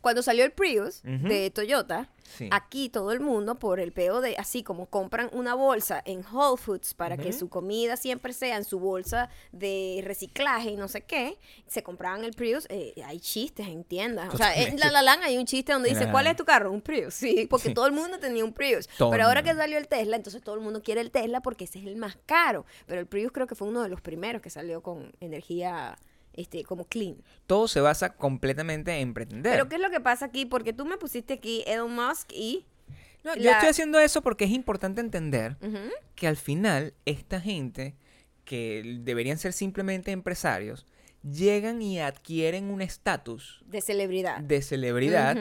[0.00, 2.48] Cuando salió el Prius de Toyota, Sí.
[2.50, 6.60] aquí todo el mundo por el peo de así como compran una bolsa en Whole
[6.60, 11.02] Foods para que su comida siempre sea en su bolsa de reciclaje y no sé
[11.02, 14.80] qué, se compraban el Prius, eh, hay chistes en tiendas, o sea, en.
[14.80, 16.10] La La Land hay un chiste donde dice.
[16.10, 16.72] ¿cuál es tu carro?
[16.72, 17.74] Un Prius, sí, porque Sí.
[17.74, 20.60] todo el mundo tenía un Prius, pero ahora que salió el Tesla, entonces todo el
[20.62, 23.54] mundo quiere el Tesla porque ese es el más caro, pero el Prius creo que
[23.54, 25.96] fue uno de los primeros que salió con energía
[26.36, 27.16] este como clean.
[27.46, 29.52] Todo se basa completamente en pretender.
[29.52, 30.46] Pero ¿qué es lo que pasa aquí?
[30.46, 32.66] Porque tú me pusiste aquí Elon Musk y...
[33.24, 35.56] No, yo estoy haciendo eso porque es importante entender
[36.14, 37.96] que al final esta gente
[38.44, 40.86] que deberían ser simplemente empresarios
[41.30, 44.38] llegan y adquieren un estatus de celebridad.
[44.40, 45.36] de celebridad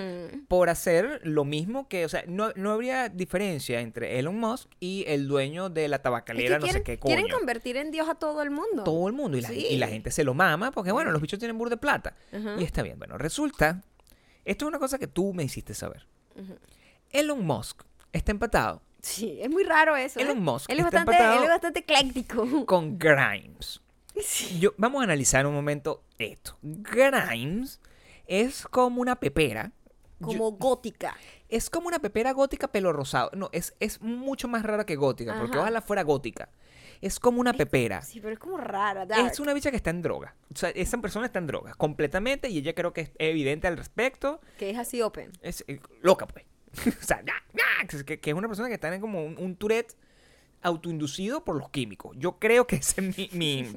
[0.48, 5.04] por hacer lo mismo que, o sea, no, no habría diferencia entre Elon Musk y
[5.08, 7.16] el dueño de la Es que tabacalera, no sé qué coño.
[7.16, 8.84] quieren convertir en Dios a todo el mundo.
[8.84, 9.68] todo el mundo y la, Sí.
[9.72, 12.16] y la gente se lo mama porque bueno los bichos tienen burro de plata
[12.58, 13.84] y está bien bueno resulta
[14.44, 16.06] esto es una cosa que tú me hiciste saber.
[17.12, 20.20] Elon Musk está empatado Sí, es muy raro eso.
[20.20, 20.24] ¿eh?
[20.24, 22.66] Elon Musk él es está bastante, empatado él es bastante ecléctico.
[22.66, 23.82] con Grimes
[24.22, 24.60] Sí.
[24.60, 27.82] Yo, vamos a analizar un momento esto Grimes
[28.28, 29.72] es como una pepera
[30.20, 31.16] Yo- Como gótica.
[31.50, 35.36] es como una pepera gótica pelo rosado no es, es mucho más rara que gótica
[35.38, 35.62] porque Ajá.
[35.62, 36.50] ojalá fuera gótica
[37.02, 39.06] es como una pepera Sí, pero es como rara.
[39.06, 39.30] dark.
[39.32, 40.34] Es una bicha que está en droga.
[40.54, 43.76] O sea, esa persona está en droga completamente y ella creo que es evidente al
[43.78, 44.40] respecto.
[44.58, 45.30] Que es así open.
[45.42, 46.46] Es eh, loca, pues.
[47.02, 47.22] o sea,
[48.06, 49.96] que es una persona que está en como un, un Tourette
[50.62, 52.16] autoinducido por los químicos.
[52.18, 53.68] Yo creo que ese es mi...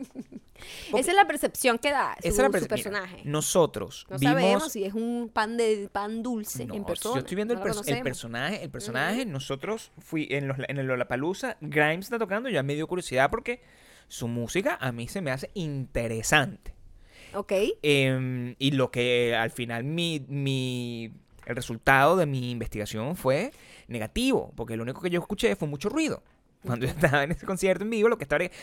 [0.93, 3.23] Esa es la percepción que da su, esa es la su perce- mira, personaje.
[3.25, 4.35] nosotros no vimos...
[4.35, 7.14] sabemos si es un pan de pan dulce No, en persona.
[7.14, 7.64] Yo estoy viendo no el,
[8.03, 12.75] personaje, el personaje, nosotros fui en, los, en el Lollapalooza, Grimes está tocando, ya me
[12.75, 13.62] dio curiosidad porque
[14.09, 16.75] su música a mí se me hace interesante.
[17.35, 17.53] Ok.
[17.83, 21.12] Em, y lo que al final mi, mi
[21.47, 23.53] el resultado de mi investigación fue
[23.87, 26.23] negativo, porque lo único que yo escuché fue mucho ruido.
[26.64, 28.55] Cuando yo estaba en ese concierto en vivo, lo que estaba era-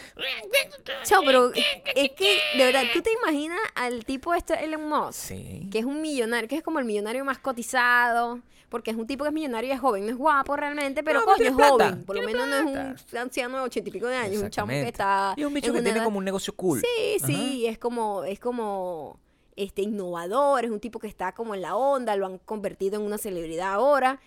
[1.03, 1.51] Chao, pero
[1.95, 5.13] es que, de verdad, ¿tú te imaginas al tipo este Elon Musk?
[5.13, 5.69] Sí.
[5.71, 9.23] Que es un millonario, que es como el millonario más cotizado, porque es un tipo
[9.23, 11.71] que es millonario y es joven, no es guapo realmente, pero No, coño, es plata,
[11.71, 12.03] joven.
[12.05, 14.49] Por lo menos no es un anciano de ochenta y pico de años, es un
[14.49, 15.33] chamo que está.
[15.37, 16.81] Y es un bicho que una tiene como un negocio cool.
[16.81, 17.27] Sí, Ajá.
[17.27, 19.19] sí, es como, es como
[19.55, 23.03] este innovador, es un tipo que está como en la onda, lo han convertido en
[23.05, 24.19] una celebridad ahora.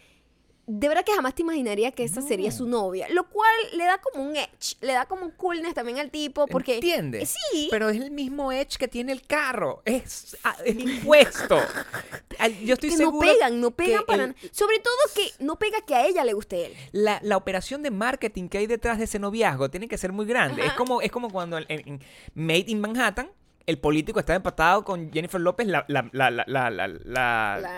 [0.70, 3.96] De verdad que jamás te imaginaría que esa sería su novia, lo cual le da
[3.98, 7.34] como un edge, le da como un coolness también al tipo, porque ¿Entiendes?
[7.50, 7.68] Sí.
[7.70, 9.80] Pero es el mismo edge que tiene el carro.
[9.86, 11.58] Es ah, el impuesto.
[12.64, 14.40] Yo estoy que no seguro pegan, no pegan para el- nada.
[14.52, 16.76] Sobre todo que no pega que a ella le guste él.
[16.92, 20.26] la, la operación de marketing que hay detrás de ese noviazgo tiene que ser muy
[20.26, 20.66] grande.
[20.66, 22.00] Es como, es como cuando en, en
[22.34, 23.30] Made in Manhattan
[23.68, 26.88] el político está empatado con Jennifer López, la, la, la, la, la, la,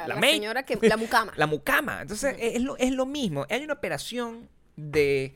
[0.06, 1.32] la- señora que, la mucama.
[1.36, 2.02] la mucama.
[2.02, 3.44] Entonces es, lo, es lo mismo.
[3.50, 5.34] Hay una operación de,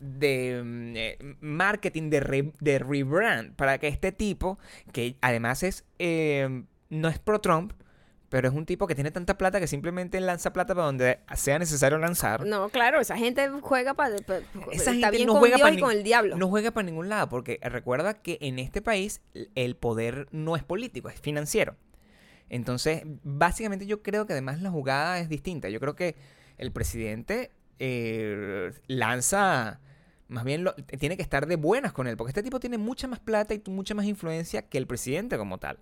[0.00, 4.58] de mm, eh, marketing, de, re- de rebrand para que este tipo,
[4.92, 7.72] que además es eh, no es pro Trump,
[8.32, 11.58] Pero es un tipo que tiene tanta plata que simplemente lanza plata para donde sea
[11.58, 12.46] necesario lanzar.
[12.46, 14.16] No, claro, esa gente juega para...
[14.16, 14.32] Esa
[14.72, 16.38] está gente bien no con juega Dios pa' y con el diablo.
[16.38, 19.20] No juega para ningún lado, porque recuerda que en este país
[19.54, 21.76] el poder no es político, es financiero.
[22.48, 25.68] Entonces, básicamente yo creo que además la jugada es distinta.
[25.68, 26.16] Yo creo que
[26.56, 29.78] el presidente eh, lanza,
[30.28, 33.06] más bien lo- tiene que estar de buenas con él, porque este tipo tiene mucha
[33.08, 35.78] más plata y mucha más influencia que el presidente como tal.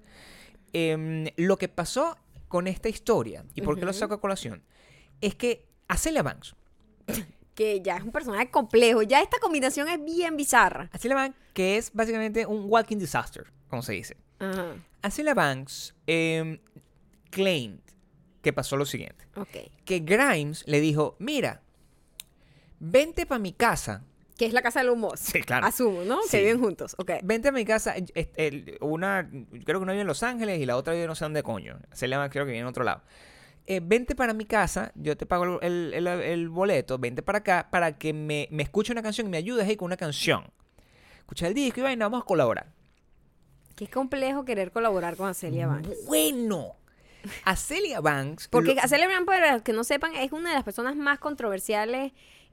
[0.73, 2.17] Em, lo que pasó
[2.51, 4.65] con esta historia, y por qué lo saco a colación,
[5.21, 6.57] es que Acelia Banks,
[7.55, 9.03] Que ya es un personaje complejo.
[9.03, 10.89] Ya esta combinación es bien bizarra.
[10.93, 14.17] Acelia Banks, que es básicamente un walking disaster, como se dice.
[14.39, 14.75] Ajá.
[15.03, 16.59] Acelia Banks em,
[17.31, 17.81] claimed
[18.43, 19.27] que pasó lo siguiente.
[19.85, 21.63] Que Grimes le dijo, mira,
[22.79, 24.05] vente para mi casa.
[24.41, 25.21] Que es la casa de los humos.
[25.21, 25.67] Sí, claro.
[25.67, 26.23] Asumo, ¿no?
[26.23, 26.31] Sí.
[26.31, 26.97] Que viven juntos.
[26.99, 27.11] Ok.
[27.23, 27.95] Vente a mi casa.
[28.81, 29.29] Una,
[29.65, 31.79] creo que una vive en Los Ángeles y la otra vive no sé dónde coño.
[31.91, 33.03] Acelia Banks creo que vive en otro lado.
[33.67, 37.39] Eh, vente para mi casa, yo te pago el, el- el- el boleto, vente para
[37.39, 40.45] acá para que me, me escuche una canción y me ayudes ahí con una canción.
[41.19, 42.73] Escucha el disco y vaina, vamos a colaborar.
[43.77, 46.07] Qué complejo querer colaborar con Acelia Banks.
[46.07, 46.77] Bueno,
[47.45, 48.49] Acelia Banks.
[48.49, 51.19] Porque lo- Acelia Banks, para los que no sepan, es una de las personas más
[51.19, 52.13] controversiales,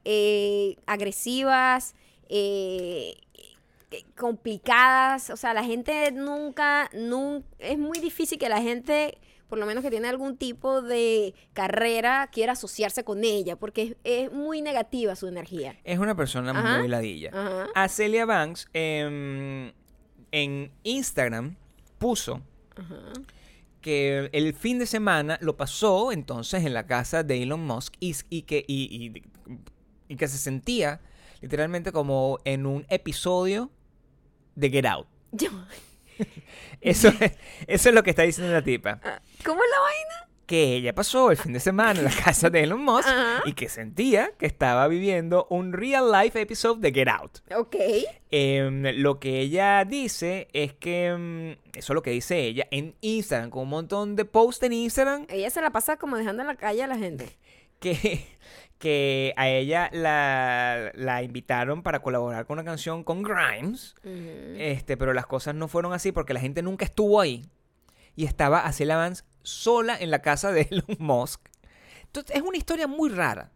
[0.09, 1.93] eh, agresivas,
[2.29, 3.17] eh,
[4.15, 5.29] complicadas.
[5.29, 9.17] O sea, la gente nunca, nun- es muy difícil que la gente,
[9.49, 13.95] por lo menos que tiene algún tipo de carrera, quiera asociarse con ella, porque es,
[14.03, 15.75] es muy negativa su energía.
[15.83, 16.79] Es una persona Ajá.
[16.79, 17.31] muy ladilla.
[17.33, 17.67] Ajá.
[17.75, 19.71] Acelia Banks em,
[20.31, 21.55] en Instagram
[21.97, 22.41] puso
[22.75, 22.95] Ajá.
[23.81, 28.15] que el fin de semana lo pasó entonces en la casa de Elon Musk y,
[28.29, 29.23] y que, y, y-
[30.07, 31.01] y que se sentía
[31.41, 33.69] literalmente como en un episodio
[34.55, 35.07] de Get Out.
[35.31, 35.49] Yo-
[36.81, 37.33] Eso es,
[37.67, 38.99] eso es lo que está diciendo la tipa.
[39.03, 40.29] ah, ¿Cómo es la vaina?
[40.47, 43.41] Que ella pasó el fin de semana en la casa de Elon Musk Ajá.
[43.45, 47.39] y que sentía que estaba viviendo un real life episode de Get Out.
[47.55, 47.75] Ok.
[48.31, 52.95] Em, lo que ella dice es que, em, eso es lo que dice ella, en
[53.01, 56.47] Instagram, con un montón de posts en Instagram, Ella se la pasa como dejando en
[56.47, 57.37] la calle a la gente.
[57.79, 58.25] que,
[58.79, 65.13] que a ella la, la invitaron para colaborar con una canción con Grimes, este, pero
[65.13, 67.45] las cosas no fueron así porque la gente nunca estuvo ahí
[68.15, 71.41] y estaba Acelia Vance sola en la casa de Elon Musk.
[72.03, 73.51] Entonces, es una historia muy rara,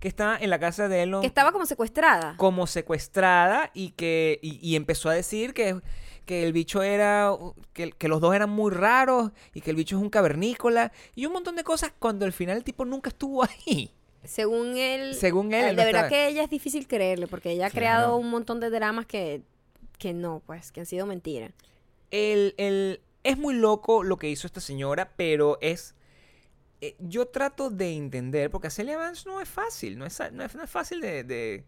[0.00, 2.34] que está en la casa de Elon Que estaba como secuestrada.
[2.36, 5.80] como secuestrada y que y, y empezó a decir que,
[6.24, 7.30] que el bicho era
[7.72, 11.26] que, que los dos eran muy raros y que el bicho es un cavernícola y
[11.26, 13.92] un montón de cosas cuando al final el tipo nunca estuvo ahí.
[14.26, 15.14] Según él.
[15.14, 17.66] Según él, eh, él De no verdad estaba- que ella es difícil creerle porque ella
[17.66, 17.80] ha Claro.
[17.80, 19.42] creado un montón de dramas que,
[19.98, 21.52] que no, pues, que han sido mentiras.
[22.10, 25.94] El, el- es muy loco lo que hizo esta señora, pero es
[26.82, 30.54] eh, yo trato de entender porque Celia Vance no es fácil, no es, no es,
[30.54, 31.64] no es fácil de, de,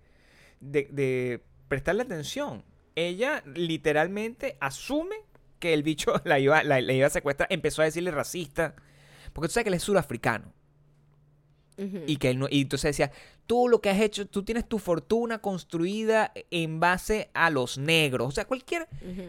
[0.60, 2.62] de- de prestarle atención.
[2.94, 5.16] Ella literalmente asume
[5.58, 8.74] que el bicho la iba, la, la iba a secuestrar, empezó a decirle racista,
[9.32, 10.52] porque tú sabes que él es surafricano.
[12.06, 13.12] Y que él no- y entonces decía,
[13.46, 18.28] tú lo que has hecho, tú tienes tu fortuna construida en base a los negros.
[18.28, 18.88] O sea, cualquier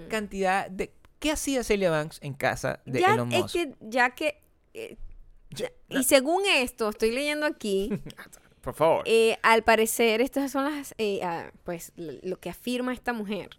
[0.10, 0.92] cantidad de...
[1.20, 3.54] ¿Qué hacía Celia Banks en casa de ya Elon es Musk?
[3.54, 4.42] que, ya que.
[4.74, 4.96] eh,
[5.50, 7.90] Ya- y según esto, estoy leyendo aquí,
[8.62, 9.04] Por favor.
[9.06, 10.96] eh, al parecer, estas son las.
[10.98, 13.50] eh, ah, pues lo que afirma esta mujer.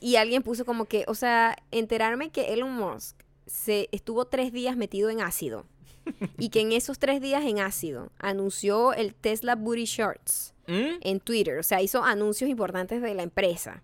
[0.00, 4.76] Y alguien puso como que, o sea, enterarme que Elon Musk se estuvo tres días
[4.76, 5.66] metido en ácido.
[6.38, 10.98] y que en esos tres días en ácido anunció el Tesla Booty Shorts ¿Mm?
[11.00, 11.58] en Twitter.
[11.58, 13.82] O sea, hizo anuncios importantes de la empresa.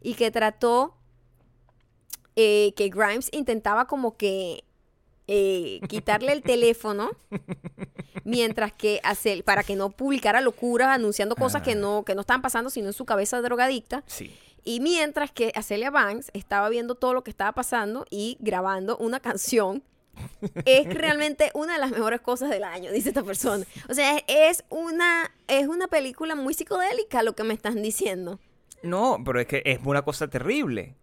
[0.00, 0.94] Y que trató
[2.36, 4.62] eh, que Grimes intentaba como que
[5.26, 7.10] eh, quitarle el teléfono
[8.24, 11.76] mientras que hacer, para que no publicara locuras anunciando cosas que Ah.
[11.76, 14.04] no, que no estaban pasando sino en su cabeza drogadicta.
[14.06, 14.34] Sí.
[14.64, 19.20] Y mientras que Acelia Banks estaba viendo todo lo que estaba pasando y grabando una
[19.20, 19.82] canción.
[20.64, 23.64] Es realmente una de las mejores cosas del año, dice esta persona.
[23.88, 28.38] O sea, es, una, es una película muy psicodélica lo que me están diciendo.
[28.82, 30.94] No, pero es que es una cosa terrible.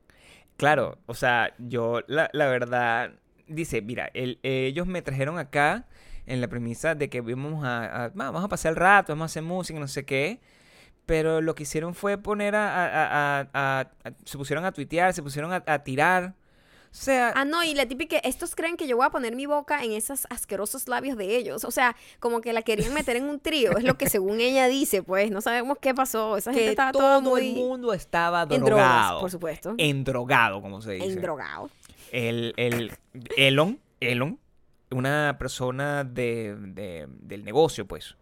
[0.57, 3.11] Claro, o sea, yo la, la verdad,
[3.47, 5.87] dice, mira, el- ellos me trajeron acá
[6.25, 9.23] en la premisa de que vamos a, a- "Va, vamos a pasar el rato, vamos
[9.23, 10.39] a hacer música, no sé qué.
[11.05, 13.91] Pero lo que hicieron fue poner a, a-
[14.23, 16.35] se pusieron a tuitear, se pusieron a tirar.
[16.95, 19.83] Sea, Ah, no, y la típica, estos creen que yo voy a poner mi boca
[19.83, 21.63] en esos asquerosos labios de ellos.
[21.65, 23.75] O sea, como que la querían meter en un trío.
[23.77, 25.31] Es lo que según ella dice, pues.
[25.31, 26.37] No sabemos qué pasó.
[26.37, 28.65] Esa gente estaba todo el mundo estaba en drogado.
[28.67, 29.73] drogas, por supuesto.
[29.79, 31.07] En drogado, como se dice.
[31.07, 31.69] En drogado.
[32.11, 32.91] el, el
[33.37, 34.37] Elon Elon,
[34.91, 38.15] una persona de, de- del negocio, pues,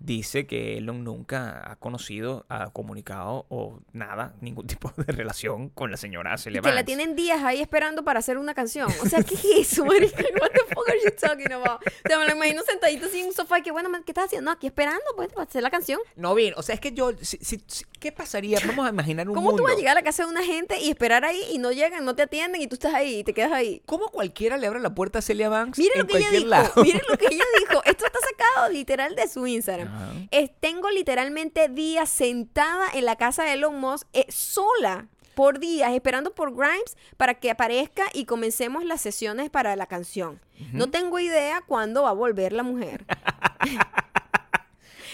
[0.00, 5.90] dice que Elon nunca ha conocido, ha comunicado o nada, ningún tipo de relación con
[5.90, 8.88] la señora Celia que la tienen días ahí esperando para hacer una canción.
[9.02, 10.16] O sea, ¿qué es eso, marica?
[10.40, 11.80] What the fuck are you talking about?
[11.86, 14.24] O sea, me lo imagino sentadito así en un sofá y que, bueno, ¿qué estás
[14.26, 14.50] haciendo?
[14.50, 16.00] No, aquí esperando, pues, para hacer la canción.
[16.16, 18.58] No, bien, o sea, es que yo, si- si- si- ¿qué pasaría?
[18.66, 19.62] Vamos a imaginar un ¿Cómo mundo.
[19.62, 21.72] tú vas a llegar a la casa de una gente y esperar ahí y no
[21.72, 23.82] llegan, no te atienden y tú estás ahí y te quedas ahí?
[23.86, 26.46] ¿Cómo cualquiera le abre la puerta a Celia Banks Miren en lo que ella dijo.
[26.46, 26.72] lado?
[26.82, 27.82] Miren lo que ella dijo.
[27.84, 29.89] Esto está sacado literal de su Instagram.
[29.90, 30.12] Ajá.
[30.30, 35.92] Es- tengo literalmente días sentada en la casa de Elon Musk eh, sola por días
[35.92, 40.40] esperando por Grimes para que aparezca y comencemos las sesiones para la canción.
[40.72, 43.06] No tengo idea cuándo va a volver la mujer.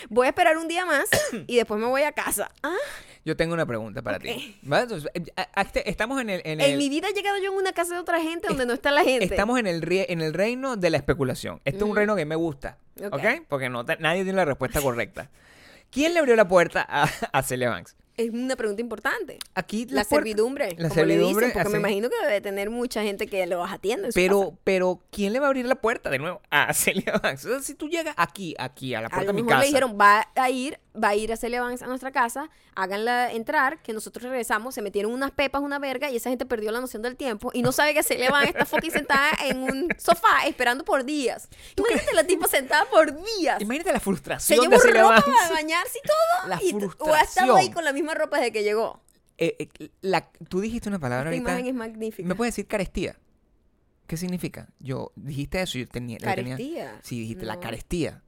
[0.09, 1.09] voy a esperar un día más
[1.47, 2.51] y después me voy a casa.
[2.63, 2.75] Ah,
[3.27, 4.57] Yo tengo una pregunta para ti.
[4.63, 4.85] ¿Vale?
[4.85, 7.59] Entonces, eh, a- a- este- estamos en el, en mi vida he llegado yo en
[7.59, 9.25] una casa de otra gente donde no está la gente.
[9.27, 11.61] estamos en el en el reino de la especulación.
[11.65, 11.97] Este es un Ujú.
[11.97, 12.79] reino que me gusta,
[13.11, 13.21] Ok.
[13.49, 15.29] Porque no nadie tiene la respuesta correcta.
[15.91, 17.97] ¿Quién le abrió la puerta a, a Celia Banks?
[18.17, 19.39] Es una pregunta importante.
[19.55, 22.71] Aquí La puerta- servidumbre, La como servidumbre, le dicen, porque me imagino que debe tener
[22.71, 24.27] mucha gente que los atiende en su casa.
[24.27, 27.45] Pero, pero, ¿quién le va a abrir la puerta de nuevo a Celia Banks?
[27.45, 29.51] O sea, si tú llegas aquí, aquí, a la A puerta lo de mi mejor
[29.53, 29.61] casa.
[29.61, 33.33] le dijeron, va a ir, va a ir a Celia Banks a nuestra casa, háganla
[33.33, 36.81] entrar, que nosotros regresamos, se metieron unas pepas, una verga, y esa gente perdió la
[36.81, 40.47] noción del tiempo y no sabe que Celia Banks está fucking sentada en un sofá
[40.47, 41.49] esperando por días.
[41.77, 43.61] Imagínate la tipa sentada por días.
[43.61, 45.27] Imagínate la Se frustración llevó de Celia ropa Banks.
[45.27, 46.49] para bañarse y todo.
[46.49, 49.01] La y o ha estado ahí con la misma ropa desde que llegó.
[49.39, 51.51] Eh, eh, la- tú dijiste una palabra Esta ahorita.
[51.53, 52.27] imagen es magnífica.
[52.27, 53.19] ¿Me puedes decir carestía?
[54.07, 54.69] ¿Qué significa?
[54.79, 57.01] Yo dijiste eso y yo tenía, Carestía.
[57.03, 58.23] Sí, dijiste la carestía.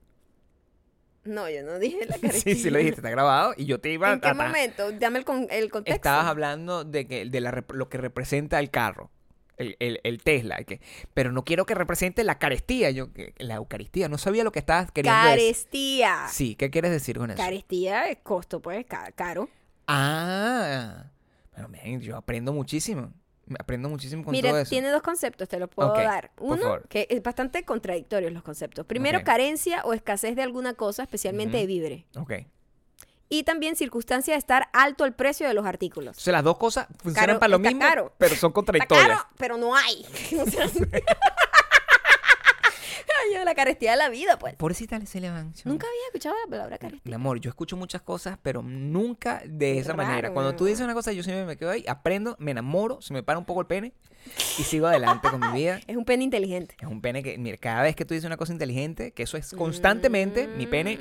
[1.25, 2.55] No, yo no dije la carestía.
[2.55, 4.93] Sí, sí lo dijiste, está grabado y yo te iba ¿En qué a momento?
[4.93, 5.97] Dame el, con- el contexto.
[5.97, 9.11] Estabas hablando de que de la lo que representa el carro,
[9.59, 10.81] el, el- el Tesla, que,
[11.15, 13.09] pero no quiero que represente la carestía, yo
[13.39, 15.39] la Eucaristía, no sabía lo que estabas queriendo decir.
[15.43, 16.27] Carestía.
[16.31, 17.43] Sí, ¿qué quieres decir con eso?
[17.43, 19.49] Carestía es costo, pues, ca- caro.
[19.87, 21.05] Ah,
[21.53, 23.13] bueno, man, yo aprendo muchísimo,
[23.59, 24.69] aprendo muchísimo con todo Mira, eso.
[24.71, 26.31] tiene dos conceptos, te los puedo dar.
[26.39, 28.87] Uno, que es bastante contradictorios los conceptos.
[28.87, 32.05] Primero, carencia o escasez de alguna cosa, especialmente de víveres.
[32.17, 32.33] Ok.
[33.31, 36.13] Y también circunstancia de estar alto el precio de los artículos.
[36.17, 38.13] Entonces las dos cosas funcionan Caro, para lo está mismo, caro.
[38.17, 39.09] pero son Está contradictorias.
[39.19, 40.07] caro, pero no hay.
[43.45, 44.55] La carestía de la vida, pues.
[44.57, 45.65] Pobrecita Celia Banks.
[45.65, 47.03] Nunca había escuchado la palabra carestía.
[47.05, 50.33] Mi amor, yo escucho muchas cosas, pero nunca de Qué esa manera.
[50.33, 53.23] Cuando tú dices una cosa, yo siempre me quedo ahí, aprendo, me enamoro, se me
[53.23, 53.93] para un poco el pene
[54.59, 55.81] y sigo adelante con mi vida.
[55.87, 56.77] Es un pene inteligente.
[56.81, 59.37] Es un pene que, mira, cada vez que tú dices una cosa inteligente, que eso
[59.37, 60.99] es constantemente, mi pene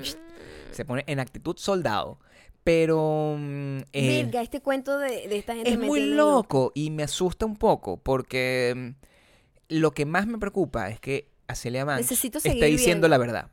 [0.71, 2.19] se pone en actitud soldado.
[2.63, 7.03] Pero mm, eh, Virga, este cuento de, de esta gente es muy loco y me
[7.03, 8.89] asusta un poco porque mm,
[9.69, 13.07] lo que más me preocupa es que a Celia Banks Necesito está seguir diciendo viendo.
[13.07, 13.51] la verdad.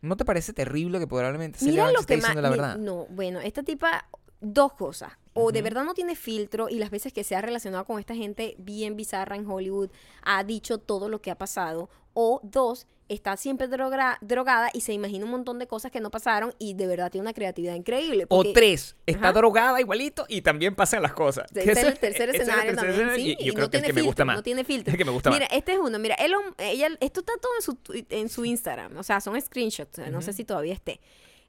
[0.00, 2.30] ¿No te parece terrible que probablemente Celia Mira Banks lo esté que más.
[2.30, 2.76] diciendo la verdad?
[2.76, 4.08] No, bueno, esta tipa,
[4.40, 5.12] dos cosas.
[5.34, 8.14] O de verdad no tiene filtro y las veces que se ha relacionado con esta
[8.14, 9.90] gente bien bizarra en Hollywood
[10.22, 11.90] ha dicho todo lo que ha pasado.
[12.12, 16.10] O dos, está siempre droga- drogada y se imagina un montón de cosas que no
[16.12, 18.26] pasaron y de verdad tiene una creatividad increíble.
[18.28, 19.32] O tres, está Ajá.
[19.32, 21.50] drogada igualito y también pasan las cosas.
[21.52, 23.66] ese es el tercer es el escenario tercer también, escenario sí, y y yo creo
[23.66, 24.36] no que es tiene el que me gusta filtro, más.
[24.36, 24.92] no tiene filtro.
[24.92, 25.58] El que me gusta Mira, más.
[25.58, 25.98] este es uno.
[25.98, 28.96] Mira, Elon, ella, esto está todo en su, twi- en su Instagram.
[28.96, 29.98] O sea, son screenshots.
[30.12, 31.00] No sé si todavía esté.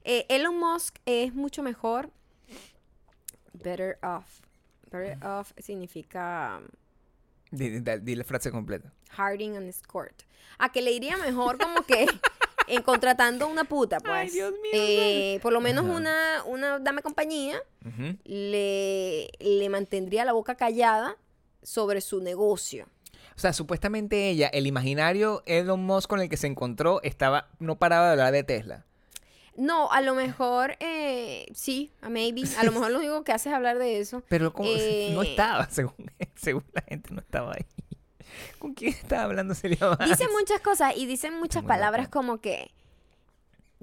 [0.02, 2.10] Eh, Elon Musk es mucho mejor.
[3.62, 4.40] Better off.
[4.90, 6.60] Better off significa
[7.50, 8.92] Di, la frase completa.
[9.10, 10.22] harding and escort.
[10.58, 12.06] A que le iría mejor como que
[12.68, 14.12] en contratando una puta, pues.
[14.14, 15.94] Ay, Dios mío, Eh, por lo menos Ajá.
[15.96, 17.60] una, una dame compañía
[18.24, 21.16] le, le mantendría la boca callada
[21.62, 22.86] sobre su negocio.
[23.36, 27.76] O sea, supuestamente ella, el imaginario Elon Musk con el que se encontró, estaba, no
[27.76, 28.85] paraba de hablar de Tesla.
[29.56, 32.42] No, a lo mejor eh, sí, a maybe.
[32.58, 34.22] A lo mejor lo único que hace es hablar de eso.
[34.28, 34.76] Pero como, no
[35.22, 35.30] Eh.
[35.30, 35.94] estaba, según,
[36.34, 37.66] según la gente, no estaba ahí.
[38.58, 39.78] ¿Con quién estaba hablando Celia?
[40.04, 42.18] Dicen muchas cosas y dicen muchas muy palabras loco.
[42.18, 42.70] como que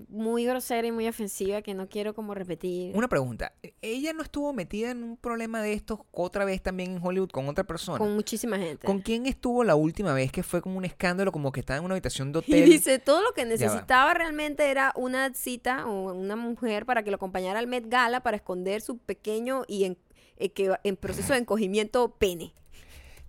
[0.09, 2.95] muy grosera y muy ofensiva que no quiero como repetir.
[2.95, 3.53] Una pregunta.
[3.81, 7.47] ¿Ella no estuvo metida en un problema de estos otra vez también en Hollywood con
[7.47, 7.99] otra persona?
[7.99, 8.87] Con muchísima gente.
[8.87, 11.85] ¿Con quién estuvo la última vez que fue como un escándalo, como que estaba en
[11.85, 12.65] una habitación de Y hotel?
[12.69, 17.17] dice, todo lo que necesitaba realmente era una cita o una mujer para que lo
[17.17, 19.97] acompañara al Met Gala para esconder su pequeño y en,
[20.37, 22.53] eh, que, en proceso de encogimiento pene.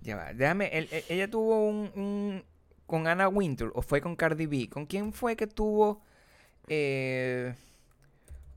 [0.00, 0.68] Ya va, déjame.
[0.78, 2.44] el- el- ella tuvo un, un-
[2.86, 4.68] con Anna Wintour o fue con Cardi B.
[4.70, 6.02] ¿Con quién fue que tuvo
[6.68, 7.54] eh,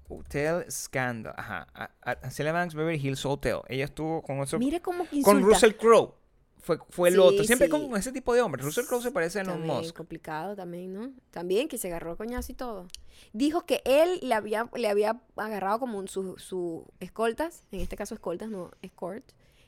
[0.10, 1.34] Hotel Scandal?
[1.38, 1.68] Ajá.
[1.74, 3.60] A, a- a Celia Banks Beverly Hills Hotel.
[3.68, 4.58] Ella estuvo con eso.
[4.58, 5.42] Mire cómo que con.
[5.44, 6.14] Russell Crowe.
[6.60, 7.44] fue, fue el Sí, otro.
[7.44, 7.72] Siempre sí.
[7.72, 8.64] con ese tipo de hombres.
[8.66, 9.96] Russell Crowe se parece a Elon Musk.
[9.96, 11.12] complicado también, ¿no?
[11.32, 12.88] También que se agarró a coñazo y todo.
[13.34, 17.96] Dijo que él le había, le había agarrado como un- su, su escoltas, en este
[17.98, 19.24] caso escoltas, no escort,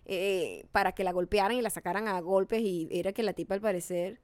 [0.05, 3.55] eh, para que la golpearan y la sacaran a golpes y era que la tipa
[3.55, 4.19] al parecer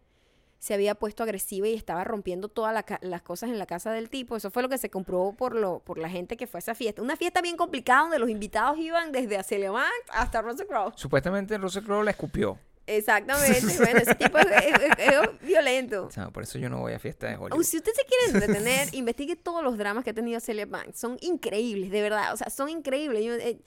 [0.59, 4.09] se había puesto agresiva y estaba rompiendo todas la las cosas en la casa del
[4.09, 4.35] tipo.
[4.35, 6.75] Eso fue lo que se comprobó por lo por la gente que fue a esa
[6.75, 7.01] fiesta.
[7.01, 9.37] Una fiesta bien complicada donde los invitados iban desde
[9.69, 10.93] Banks hasta Russell Crowe.
[10.95, 12.57] Supuestamente Russell Crowe la escupió.
[12.87, 13.61] Exactamente.
[13.77, 16.05] bueno, ese tipo es, es- es- violento.
[16.05, 17.63] O sea, por eso yo no voy a fiestas de Oh, Hollywood.
[17.63, 20.97] si usted se quiere entretener, investigue todos los dramas que ha tenido Celia Banks.
[20.99, 22.33] Son increíbles, de verdad.
[22.33, 23.23] O sea, son increíbles.
[23.23, 23.59] Yo, eh,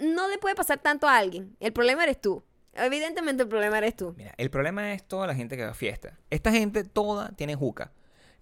[0.00, 1.56] no le puede pasar tanto a alguien.
[1.58, 2.42] El problema eres tú.
[2.78, 4.14] Evidentemente el problema eres tú.
[4.16, 6.18] Mira, el problema es toda la gente que va a fiesta.
[6.30, 7.92] Esta gente toda tiene juca.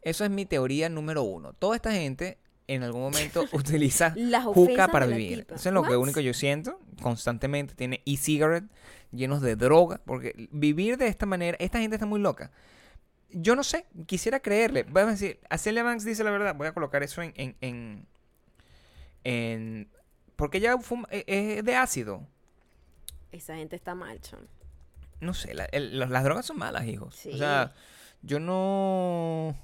[0.03, 1.53] Eso es mi teoría número uno.
[1.55, 5.47] Toda esta gente en algún momento utiliza Las juca para vivir.
[5.55, 5.99] Eso es lo que What?
[5.99, 6.79] único yo siento.
[7.03, 8.67] Constantemente tiene e-cigarette
[9.13, 10.01] llenos de droga.
[10.05, 12.51] Porque vivir de esta manera, esta gente está muy loca.
[13.31, 14.85] Yo no sé, quisiera creerle.
[14.85, 16.55] Voy a decir, a Celia Banks dice la verdad.
[16.55, 17.33] Voy a colocar eso en.
[17.37, 18.07] en, en,
[19.25, 19.89] en-
[20.37, 21.25] porque ella fuma- e-
[21.59, 22.27] es de ácido.
[23.35, 24.49] Esa gente está mal, chon.
[25.21, 27.17] No sé, la- el- las, drogas son malas, hijos.
[27.17, 27.31] Sí.
[27.33, 27.73] O sea,
[28.23, 29.57] yo no.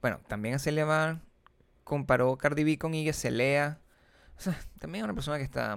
[0.00, 1.20] Bueno, también a Celia
[1.84, 3.78] comparó Cardi B con Iggy Azalea.
[4.38, 5.76] O sea, también es una persona que está.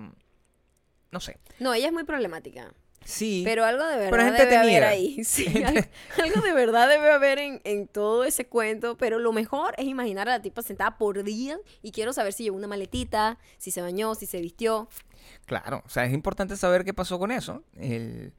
[1.12, 1.38] No sé.
[1.60, 2.74] No, ella es muy problemática.
[3.04, 3.42] Sí.
[3.46, 5.22] Pero algo de verdad Pero debe haber ahí.
[5.26, 5.90] Sí, Gente-
[6.24, 8.98] algo de verdad debe haber en, en todo ese cuento.
[8.98, 12.44] Pero lo mejor es imaginar a la tipa sentada por días y quiero saber si
[12.44, 14.88] llevó una maletita, si se bañó, si se vistió.
[15.48, 17.64] Claro, o sea, es importante saber qué pasó con eso.
[17.76, 18.34] El,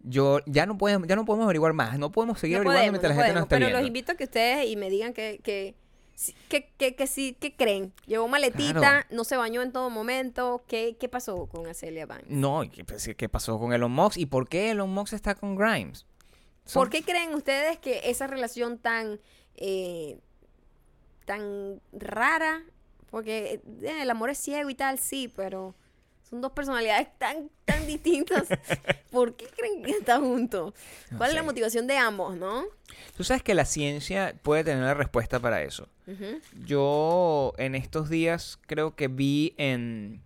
[0.00, 2.92] yo ya no podemos, ya no podemos averiguar más, no podemos seguir No averiguando podemos,
[2.92, 3.78] mientras no la gente no podemos, está pero viendo.
[3.80, 5.74] los invito a que ustedes y me digan que, que,
[6.48, 7.92] que, que, que sí, que creen.
[8.06, 9.06] Llevó maletita, Claro.
[9.10, 10.62] no se bañó en todo momento.
[10.68, 12.28] ¿Qué, qué pasó con Acelia Banks?
[12.28, 14.18] No, ¿y ¿qué, pues, qué pasó con Elon Musk?
[14.18, 16.06] ¿Y por qué Elon Musk está con Grimes?
[16.66, 19.18] Son- ¿Por qué creen ustedes que esa relación tan,
[19.56, 20.18] eh,
[21.24, 22.62] tan rara?
[23.10, 25.74] Porque eh, el amor es ciego y tal, sí, pero
[26.34, 28.48] son dos personalidades tan, tan distintas.
[29.12, 30.74] ¿Por qué creen que están juntos?
[31.12, 31.36] No ¿Cuál es sé.
[31.40, 32.64] la motivación de ambos, no?
[33.16, 35.88] Tú sabes que la ciencia puede tener la respuesta para eso.
[36.66, 40.20] Yo en estos días creo que vi en,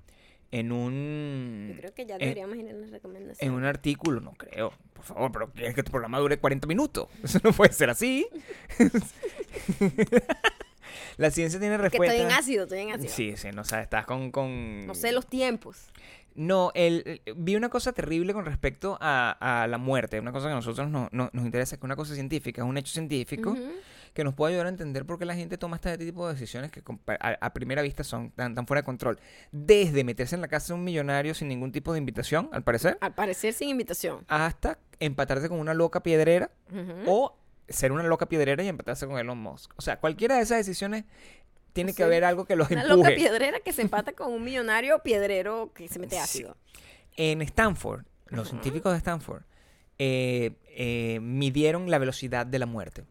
[0.50, 3.42] en Yo un creo que ya deberíamos ir en las recomendaciones.
[3.42, 7.08] en un artículo, no creo, por favor, pero quieres que tu programa dure 40 minutos.
[7.22, 8.26] Eso no puede ser así.
[11.18, 12.14] la ciencia tiene que respuesta.
[12.14, 13.12] estoy en ácido, estoy en ácido.
[13.12, 14.86] Sí, sí, no sabes, estás con, con...
[14.86, 15.90] No sé los tiempos.
[16.34, 20.46] No, el, el- vi una cosa terrible con respecto a, a la muerte, una cosa
[20.46, 22.92] que a nosotros no- no- nos interesa, que es una cosa científica, es un hecho
[22.92, 23.56] científico
[24.14, 26.70] que nos puede ayudar a entender por qué la gente toma este tipo de decisiones
[26.70, 26.82] que
[27.20, 29.18] a, a primera vista son tan, tan fuera de control.
[29.52, 32.98] Desde meterse en la casa de un millonario sin ningún tipo de invitación, al parecer,
[33.00, 34.24] Al parecer sin invitación.
[34.28, 36.50] hasta empatarse con una loca piedrera
[37.06, 37.36] o
[37.68, 39.72] ser una loca piedrera y empatarse con Elon Musk.
[39.76, 41.04] O sea, cualquiera de esas decisiones
[41.72, 42.96] tiene O que haber algo que los Una empuje.
[42.96, 46.20] loca piedrera que se empata con un millonario piedrero que se mete Sí.
[46.22, 46.56] ácido.
[47.16, 49.42] En Stanford, los científicos de Stanford
[49.98, 53.04] eh, eh, midieron la velocidad de la muerte.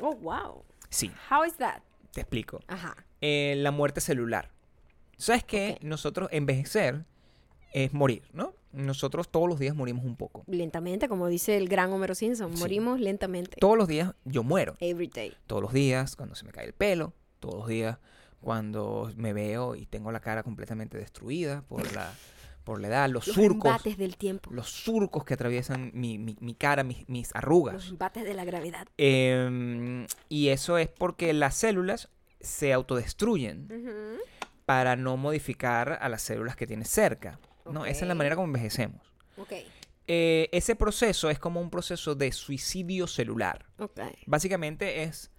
[0.00, 0.64] Oh, wow.
[0.90, 1.80] Sí, How is that?
[2.12, 2.60] te explico.
[2.68, 2.94] Ajá.
[3.20, 4.50] Eh, la muerte celular.
[5.16, 5.78] ¿Sabes que.
[5.80, 7.04] Nosotros envejecer
[7.72, 8.54] es morir, ¿no?
[8.74, 10.44] Nosotros todos los días morimos un poco.
[10.46, 12.60] Lentamente, como dice el gran Homero Simpson, Sí.
[12.60, 13.56] morimos lentamente.
[13.60, 14.76] Todos los días yo muero.
[14.80, 15.34] Every day.
[15.46, 17.12] Todos los días cuando se me cae el pelo.
[17.40, 17.98] Todos los días
[18.40, 22.12] cuando me veo y tengo la cara completamente destruida por la,
[22.64, 23.08] por la edad.
[23.08, 23.70] Los, Los surcos.
[23.70, 24.50] embates del tiempo.
[24.52, 27.88] Los surcos que atraviesan mi, mi- mi cara, mis, mis Los arrugas.
[27.88, 28.86] embates de la gravedad.
[28.98, 32.08] Em, y eso es porque las células
[32.40, 33.68] se autodestruyen
[34.66, 37.38] para no modificar a las células que tienes cerca.
[37.70, 37.86] ¿No?
[37.86, 39.00] Esa es la manera como envejecemos.
[40.06, 43.64] Eh, ese proceso es como un proceso de suicidio celular.
[44.26, 45.30] Básicamente es,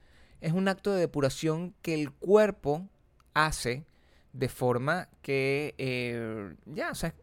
[0.42, 2.88] es un acto de depuración que el cuerpo
[3.34, 3.86] hace
[4.34, 7.14] de forma que eh, ya, o sea,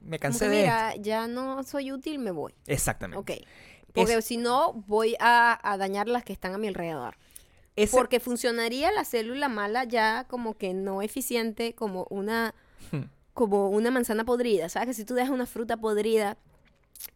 [0.00, 2.54] me cansé de mira, ya no soy útil, me voy.
[2.66, 3.18] Exactamente.
[3.20, 3.46] Ok.
[3.92, 7.16] Porque si no, voy a, a dañar las que están a mi alrededor.
[7.76, 12.54] Ese- Porque funcionaría la célula mala ya como que no eficiente, como una,
[12.90, 13.04] Hmm.
[13.36, 14.68] Como una manzana podrida.
[14.68, 14.88] ¿Sabes?
[14.88, 16.36] Que si tú dejas una fruta podrida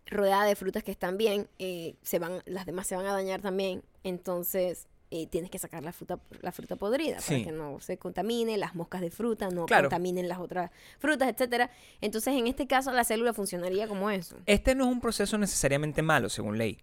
[0.06, 3.40] rodeada de frutas que están bien, eh, se van, las demás se van a dañar
[3.40, 3.82] también.
[4.04, 7.32] Entonces, eh, tienes que sacar la fruta, la fruta podrida Sí.
[7.32, 9.84] para que no se contamine, las moscas de fruta no Claro.
[9.88, 11.70] contaminen las otras frutas, etcétera.
[12.00, 14.36] Entonces, en este caso, la célula funcionaría como eso.
[14.46, 16.78] Este no es un proceso necesariamente malo, según ley.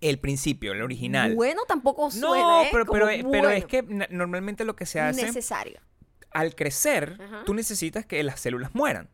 [0.00, 1.34] El principio, el original.
[1.34, 2.68] Bueno, tampoco suena, no, ¿eh?
[2.72, 5.80] pero, pero, pero es que normalmente lo que se hace necesario.
[6.34, 7.42] Al crecer, Ajá.
[7.44, 9.08] tú necesitas que las células mueran.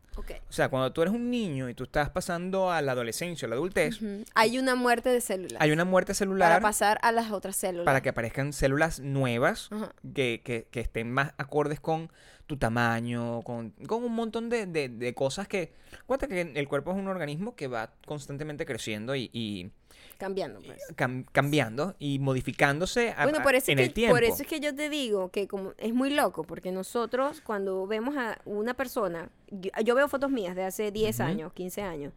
[0.49, 3.49] O sea, cuando tú eres un niño y tú estás pasando a la adolescencia o
[3.49, 3.99] la adultez.
[4.35, 5.55] Hay una muerte de células.
[5.61, 7.85] hay una muerte para celular pasar a las otras células.
[7.85, 9.69] para que aparezcan células nuevas
[10.13, 12.11] que, que- que estén más acordes con
[12.47, 15.71] tu tamaño, con, con un montón de, de- de cosas que...
[16.05, 19.71] Cuenta que el cuerpo es un organismo que va constantemente creciendo y, y
[20.19, 20.81] Cambiando, pues.
[20.97, 24.13] cam- cambiando y modificándose a- Bueno, por eso, en es el que, tiempo.
[24.15, 27.87] por eso es que yo te digo que como es muy loco, porque nosotros cuando
[27.87, 31.29] vemos a una persona, yo, yo veo fotos mías de hace 10 Ujú.
[31.29, 32.11] años, 15 años,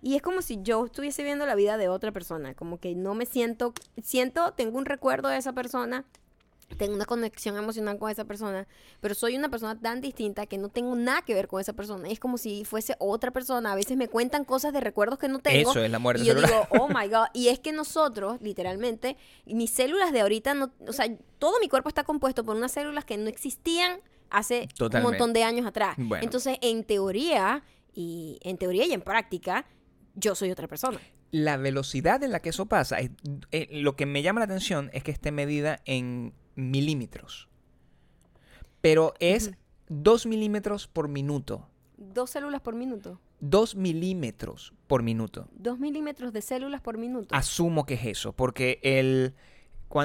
[0.00, 3.14] y es como si yo estuviese viendo la vida de otra persona, como que no
[3.14, 6.04] me siento, siento, tengo un recuerdo de esa persona,
[6.76, 8.68] tengo una conexión emocional con esa persona,
[9.00, 12.08] pero soy una persona tan distinta que no tengo nada que ver con esa persona.
[12.08, 13.72] Es como si fuese otra persona.
[13.72, 15.70] A veces me cuentan cosas de recuerdos que no tengo.
[15.70, 16.50] Eso es la muerte Y yo celular.
[16.50, 17.26] digo, oh my God.
[17.32, 19.16] Y es que nosotros, literalmente,
[19.46, 21.06] mis células de ahorita, no, o sea,
[21.38, 24.00] todo mi cuerpo está compuesto por unas células que no existían
[24.30, 24.98] hace Totalmente.
[24.98, 25.94] un montón de años atrás.
[25.96, 26.22] Bueno.
[26.22, 27.64] Entonces, en teoría,
[27.94, 29.64] y en teoría y en práctica,
[30.14, 31.00] yo soy otra persona.
[31.30, 33.10] La velocidad en la que eso pasa, es-
[33.52, 37.48] eh, lo que me llama la atención es que esté medida en milímetros.
[38.80, 39.52] Pero es
[39.88, 41.68] 2 milímetros por minuto.
[41.96, 43.20] Dos células por minuto.
[43.40, 45.48] 2 milímetros por minuto.
[45.52, 47.34] Dos milímetros de células por minuto.
[47.34, 49.34] Asumo que es eso, porque el,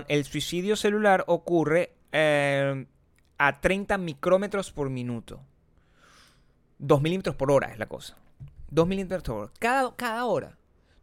[0.07, 2.85] el suicidio celular ocurre eh,
[3.37, 5.41] a 30 micrómetros por minuto.
[6.79, 8.17] 2 milímetros por hora es la cosa.
[8.69, 9.51] 2 milímetros por hora.
[9.59, 10.57] Cada, cada hora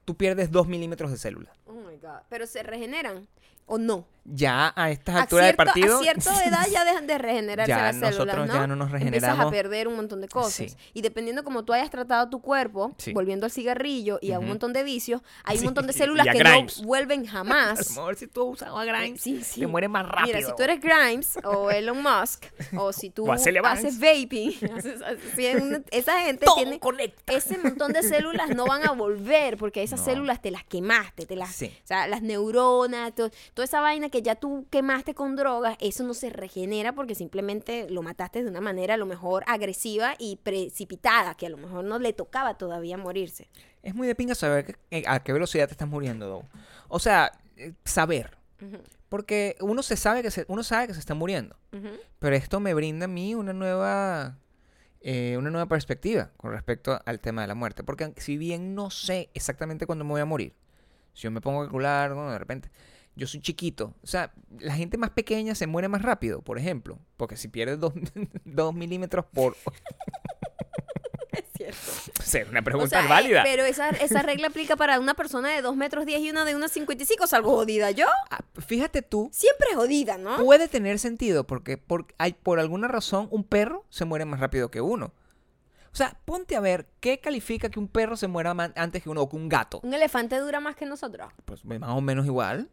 [0.05, 1.53] tú pierdes 2 milímetros de célula.
[1.67, 2.23] Oh my God.
[2.29, 3.29] Pero se regeneran
[3.67, 4.07] o no.
[4.25, 5.99] Ya a estas A, alturas del cierto- partido.
[5.99, 8.47] a cierta edad ya dejan de regenerarse Ya las células, ¿no?
[8.55, 9.51] ya no nos Empiezas a regeneramos.
[9.53, 10.53] perder un montón de cosas.
[10.53, 10.77] Sí.
[10.93, 13.13] Y dependiendo como tú hayas tratado tu cuerpo, Sí.
[13.13, 16.29] volviendo al cigarrillo y a un montón de vicios, hay Sí, un montón de células
[16.29, 16.81] a que Grimes.
[16.81, 17.89] no vuelven A jamás.
[17.89, 19.23] lo mejor si tú has usado a Grimes,
[19.55, 20.37] te mueres más rápido.
[20.37, 22.45] Mira, si tú eres Grimes o Elon Musk,
[22.77, 26.57] o si tú O a haces vaping, haces- haces- si hay una- esa gente Todo
[26.57, 27.33] tiene conecta.
[27.33, 30.05] ese montón de células no van a volver porque esas No.
[30.07, 31.73] células te las quemaste, te las, Sí.
[31.83, 36.05] o sea, las neuronas, to- toda esa vaina que ya tú quemaste con drogas, eso
[36.05, 40.37] no se regenera porque simplemente lo mataste de una manera a lo mejor agresiva y
[40.37, 43.49] precipitada, que a lo mejor no le tocaba todavía morirse.
[43.83, 46.45] Es muy de pinga saber que- eh, a qué velocidad te estás muriendo, Dow.
[46.89, 48.37] O sea, eh, saber.
[49.09, 51.57] Porque uno se sabe que se, uno sabe que se está muriendo.
[51.73, 51.89] ujú.
[52.19, 54.37] Pero esto me brinda a mí una nueva.
[55.03, 57.83] eh, una nueva perspectiva con respecto al tema de la muerte.
[57.83, 60.53] Porque si bien no sé exactamente cuándo me voy a morir,
[61.15, 62.71] si yo me pongo a calcular, bueno, de repente,
[63.21, 63.95] yo soy chiquito.
[64.03, 66.99] O sea, la gente más pequeña se muere más rápido, por ejemplo.
[67.19, 67.93] Porque si pierdes dos,
[68.45, 69.57] dos milímetros por.
[71.33, 72.13] Es cierto.
[72.19, 73.43] O sea, una O pregunta eh, válida.
[73.45, 76.57] pero esa, esa regla aplica para una persona de 2 metros 10 y una de
[76.57, 77.27] 1,55.
[77.29, 78.07] Salgo jodida yo.
[78.31, 80.39] Ah, fíjate tú, Siempre jodida, ¿no?
[80.39, 84.71] puede tener sentido porque por, hay, por alguna razón un perro se muere más rápido
[84.73, 85.13] que uno.
[85.93, 89.23] O sea, ponte a ver qué califica que un perro se muera antes que uno
[89.23, 89.81] o que un gato.
[89.85, 91.33] Un elefante dura más que nosotros.
[91.45, 92.71] Pues más o menos igual,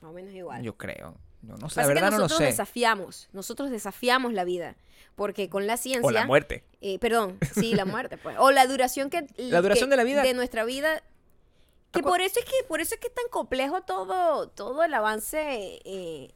[0.00, 0.62] Más o menos igual.
[0.62, 1.14] yo creo.
[1.42, 2.44] Yo no sé, la que verdad no lo nosotros sé.
[2.46, 4.74] desafiamos, nosotros desafiamos la vida,
[5.14, 6.64] porque con la ciencia, O la muerte.
[6.80, 10.04] eh, perdón, sí, la muerte, pues, o la duración que La duración que- de la
[10.04, 10.22] vida.
[10.22, 11.00] de nuestra vida,
[11.92, 14.92] que por eso es que por eso es que es tan complejo todo todo el
[14.94, 16.34] avance eh,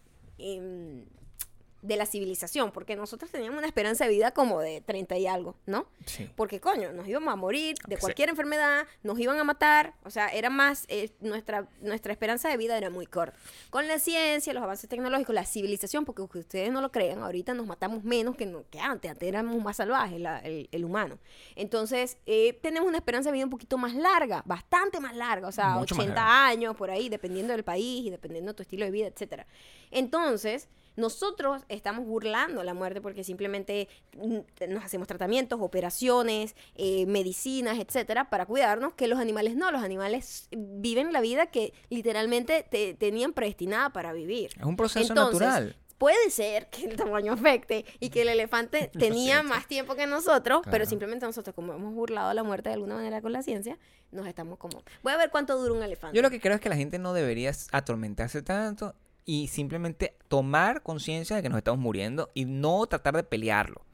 [1.82, 5.56] de la civilización, porque nosotros teníamos una esperanza de vida como de 30 y algo,
[5.66, 5.86] ¿no?
[6.06, 6.30] Sí.
[6.36, 8.00] Porque, coño, nos íbamos a morir de Sí.
[8.00, 12.56] cualquier enfermedad, nos iban a matar, o sea, era más, eh, nuestra, nuestra esperanza de
[12.56, 13.36] vida era muy corta.
[13.70, 17.66] Con la ciencia, los avances tecnológicos, la civilización, porque ustedes no lo crean, ahorita nos
[17.66, 21.18] matamos menos que, no- que antes, antes éramos más salvajes, la- el, el humano.
[21.56, 25.52] Entonces, eh, tenemos una esperanza de vida un poquito más larga, bastante más larga, o
[25.52, 28.84] sea, Mucho más 80 años por ahí, dependiendo del país y dependiendo de tu estilo
[28.84, 29.46] de vida, etcétera.
[29.90, 34.38] Entonces, nosotros estamos burlando la muerte porque simplemente mm,
[34.68, 39.70] nos hacemos tratamientos, operaciones, eh, medicinas, etcétera, para cuidarnos, que los animales no.
[39.70, 44.51] Los animales viven la vida que literalmente te- tenían predestinada para vivir.
[44.59, 45.76] Es un proceso Entonces, natural.
[45.99, 50.62] Puede ser que el tamaño afecte y que el elefante tenía más tiempo que nosotros,
[50.68, 53.78] pero simplemente nosotros, como hemos burlado la muerte de alguna manera con la ciencia,
[54.11, 54.82] nos estamos como.
[55.05, 56.16] Voy a ver cuánto dura un elefante.
[56.16, 60.82] Yo lo que creo es que la gente no debería atormentarse tanto y simplemente tomar
[60.82, 63.84] conciencia de que nos estamos muriendo y no tratar de pelearlo.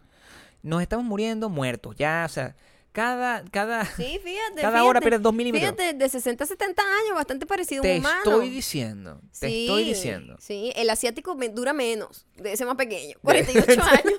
[0.62, 2.57] Nos estamos muriendo muertos, ya, o sea,
[2.93, 4.61] cada, cada, Sí, fíjate.
[4.61, 5.70] cada hora fíjate, pierdes dos milímetros.
[5.76, 8.18] Fíjate, de 60 a 70 años, bastante parecido a Te un humano.
[8.24, 10.37] estoy diciendo, te Sí, estoy diciendo.
[10.41, 14.18] Sí, el asiático dura menos, de ese más pequeño, 48 años.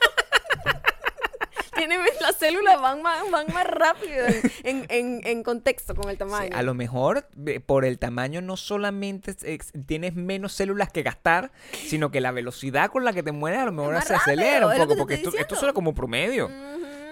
[1.90, 4.26] Tiene las células van más, van más rápido
[4.64, 6.56] en, en, en contexto con el tamaño.
[6.56, 7.28] a lo mejor
[7.66, 12.32] por el tamaño no solamente es- es- tienes menos células que gastar, sino que la
[12.32, 15.32] velocidad con la que te mueves a lo mejor se acelera un poco, porque esto,
[15.38, 16.50] esto suena como promedio.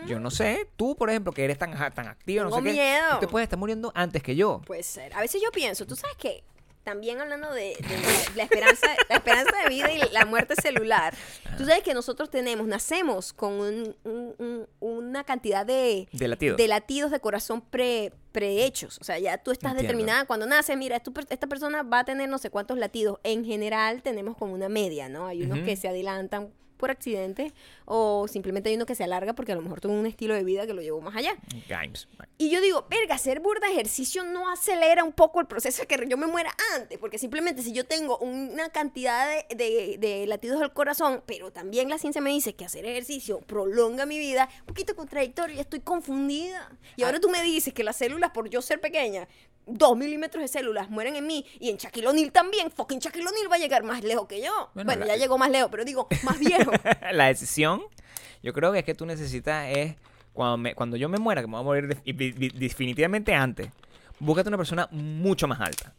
[0.06, 3.20] Yo no sé, tú por ejemplo, que eres tan, tan activa, no sé qué, tú
[3.20, 4.62] te puedes estar muriendo antes que yo.
[4.66, 5.14] Puede ser.
[5.16, 6.44] A veces yo pienso, tú sabes que
[6.88, 11.14] también hablando de, de la, la esperanza, la esperanza de vida y la muerte celular,
[11.58, 16.56] tú sabes que nosotros tenemos, nacemos con un- un- un- una cantidad de, De latidos.
[16.56, 19.00] de latidos de corazón pre, prehechos.
[19.02, 19.92] O sea, ya tú estás Entiendo.
[19.92, 20.96] determinada cuando naces, mira,
[21.30, 23.20] esta persona va a tener no sé cuántos latidos.
[23.26, 25.28] En general tenemos como una media, ¿no?
[25.28, 27.54] Hay unos que se adelantan por accidente
[27.86, 30.44] o simplemente hay uno que se alarga porque a lo mejor tuvo un estilo de
[30.44, 31.36] vida que lo llevó más allá.
[31.68, 32.08] Games.
[32.38, 36.08] Y yo digo, verga, hacer burda ejercicio no acelera un poco el proceso de que
[36.08, 40.60] yo me muera antes, porque simplemente si yo tengo una cantidad de, de- de latidos
[40.60, 44.66] del corazón, pero también la ciencia me dice que hacer ejercicio prolonga mi vida, un
[44.68, 46.70] poquito contradictorio, y estoy confundida.
[46.96, 49.28] Y ahora tú me dices que las células, por yo ser pequeña,
[49.68, 53.52] dos milímetros de células mueren en mí, y en Shaquille O'Neal también, fucking Shaquille O'Neal
[53.52, 54.70] va a llegar más lejos que yo.
[54.74, 56.72] Bueno, Bueno, la- ya llegó más lejos, pero digo, más viejo.
[57.12, 57.82] la decisión,
[58.42, 59.96] yo creo que es que tú necesitas es,
[60.34, 62.14] cuando, me- cuando yo me muera, que me voy a morir de- y-
[62.58, 63.70] definitivamente antes,
[64.20, 65.94] búscate una persona mucho más alta.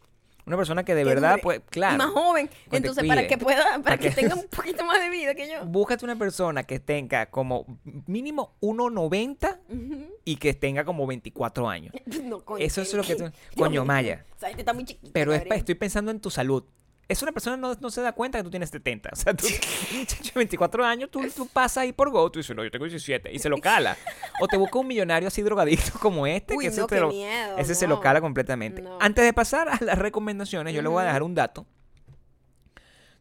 [0.49, 1.41] Una persona que de verdad, dure.
[1.43, 1.93] pues, claro.
[1.93, 2.49] Y más joven.
[2.71, 5.47] Entonces, para que pueda, para, Para que, que- tenga un poquito más de vida que
[5.47, 5.63] yo.
[5.65, 7.65] Búscate una persona que tenga como
[8.07, 10.07] mínimo 1,90 Ujú.
[10.25, 11.93] y que tenga como 24 años.
[12.23, 13.85] No, coño, Eso es lo que tú- coño.
[13.85, 14.25] Maya.
[14.35, 15.11] O sea, este está muy chiquito.
[15.13, 16.63] Pero es, estoy pensando en tu salud.
[17.09, 19.09] Es una persona no, no se da cuenta que tú tienes 70.
[19.11, 19.47] O sea, tú,
[19.91, 22.69] un muchacho de 24 años, tú, tú pasas ahí por Go, tú dices, no, yo
[22.69, 23.97] tengo 17, y se lo cala.
[24.39, 27.01] O te busca un millonario así drogadicto como este, Uy, que ese, no, te qué
[27.01, 27.95] lo, miedo, ese se no.
[27.95, 28.83] lo cala completamente.
[28.83, 28.99] No.
[29.01, 31.65] Antes de pasar a las recomendaciones, yo le voy a dejar un dato.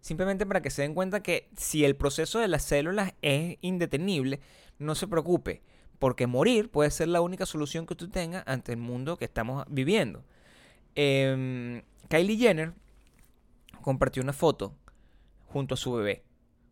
[0.01, 4.41] Simplemente para que se den cuenta que si el proceso de las células es indetenible,
[4.79, 5.63] no se preocupe,
[5.99, 9.65] porque morir puede ser la única solución que tú tengas ante el mundo que estamos
[9.69, 10.25] viviendo.
[10.95, 12.75] Em, Kylie Jenner
[13.83, 14.77] compartió una foto
[15.47, 16.23] junto a su bebé.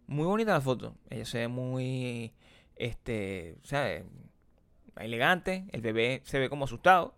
[0.06, 0.94] Muy bonita la foto.
[1.10, 2.32] Ella se ve muy,
[2.76, 3.58] este.
[4.96, 5.66] Elegante.
[5.72, 7.16] El bebé se ve como asustado.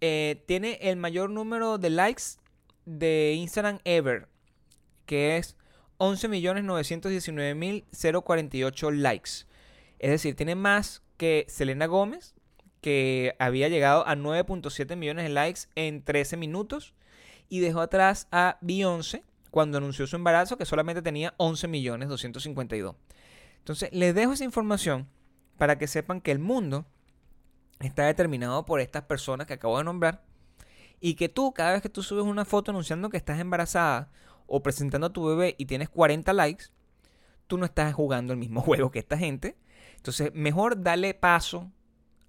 [0.00, 2.22] Eh, tiene el mayor número de likes
[2.84, 4.28] de Instagram ever,
[5.06, 5.56] que es
[5.98, 9.30] 11.919.048 likes.
[9.98, 12.34] Es decir, tiene más que Selena Gómez,
[12.80, 16.94] que había llegado a 9.7 millones de likes en 13 minutos,
[17.54, 22.96] y dejó atrás a Beyoncé cuando anunció su embarazo, que solamente tenía 11 millones 252.
[23.58, 25.08] Entonces, les dejo esa información
[25.56, 26.84] para que sepan que el mundo
[27.78, 30.24] está determinado por estas personas que acabo de nombrar
[30.98, 34.10] y que tú, cada vez que tú subes una foto anunciando que estás embarazada
[34.48, 36.64] o presentando a tu bebé y tienes 40 likes,
[37.46, 39.56] tú no estás jugando el mismo juego que esta gente.
[39.94, 41.70] Entonces, mejor dale paso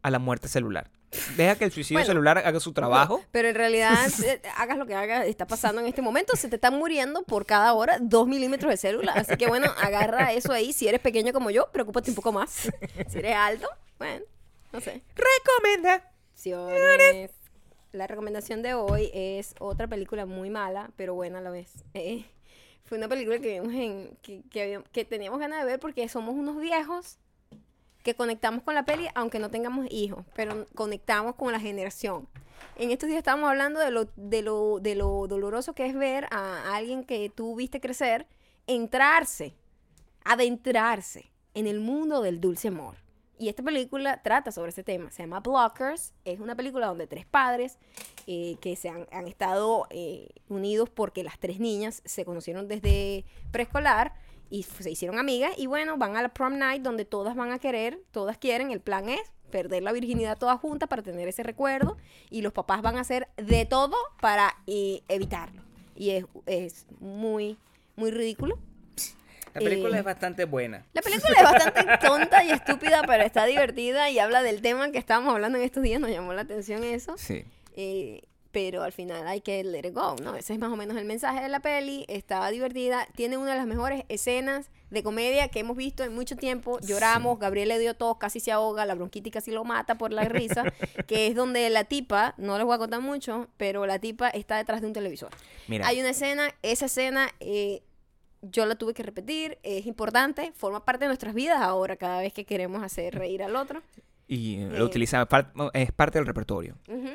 [0.03, 0.91] a la muerte celular.
[1.37, 3.23] Deja que el suicidio Bueno, celular haga su trabajo.
[3.31, 3.95] Pero en realidad,
[4.25, 7.45] eh, hagas lo que hagas, está pasando en este momento, se te están muriendo por
[7.45, 9.13] cada hora dos milímetros de célula.
[9.13, 10.73] Así que bueno, agarra eso ahí.
[10.73, 12.69] Si eres pequeño como yo, preocúpate un poco más.
[13.07, 14.25] Si eres alto, bueno,
[14.71, 15.01] no sé.
[15.15, 16.11] Recomienda.
[16.43, 17.31] Recomendaciones.
[17.91, 21.71] La recomendación de hoy es otra película muy mala, pero buena a la vez.
[21.93, 22.25] Eh,
[22.83, 26.57] fue una película que vimos en, que, que teníamos ganas de ver porque somos unos
[26.59, 27.19] viejos
[28.05, 32.29] que conectamos con la peli aunque no tengamos hijos, pero conectamos con la generación.
[32.77, 36.27] En estos días estábamos hablando de lo, de lo, de lo doloroso que es ver
[36.29, 38.27] a alguien que tú viste crecer
[38.67, 39.55] entrarse,
[40.23, 42.95] adentrarse en el mundo del dulce amor.
[43.39, 45.09] Y esta película trata sobre ese tema.
[45.09, 46.13] Se llama Blockers.
[46.25, 47.79] Es una película donde tres padres
[48.27, 53.25] eh, que se han, han estado eh, unidos porque las tres niñas se conocieron desde
[53.51, 54.13] preescolar
[54.49, 55.51] y se hicieron amigas.
[55.57, 58.71] Y bueno, van a la prom night donde todas van a querer, todas quieren.
[58.71, 59.21] El plan es
[59.51, 61.97] perder la virginidad todas juntas para tener ese recuerdo.
[62.29, 65.61] Y los papás van a hacer de todo para eh, evitarlo.
[65.95, 67.57] Y es, es muy,
[67.95, 68.57] muy ridículo.
[69.53, 70.85] La película Eh, es bastante buena.
[70.91, 74.97] La película es bastante tonta y estúpida, pero está divertida y habla del tema que
[74.97, 76.01] estábamos hablando en estos días.
[76.01, 77.15] Nos llamó la atención eso.
[77.17, 77.45] Sí.
[77.77, 78.23] Eh,
[78.55, 80.33] pero al final hay que let it go, ¿no?
[80.37, 82.05] Ese es más o menos el mensaje de la peli.
[82.07, 83.05] Estaba divertida.
[83.13, 86.79] Tiene una de las mejores escenas de comedia que hemos visto en mucho tiempo.
[86.79, 90.23] Lloramos, Gabriel le dio tos, casi se ahoga, la bronquitis casi lo mata por la
[90.23, 90.63] risa.
[91.05, 94.55] que es donde la tipa, no les voy a contar mucho, pero la tipa está
[94.55, 95.31] detrás de un televisor.
[95.67, 97.83] Mira, Hay una escena, esa escena eh,
[98.41, 102.31] yo la tuve que repetir, es importante, forma parte de nuestras vidas ahora cada vez
[102.31, 103.81] que queremos hacer reír al otro.
[104.29, 105.27] y eh, lo utiliza,
[105.73, 106.77] es parte del repertorio.
[106.87, 107.09] Ujú.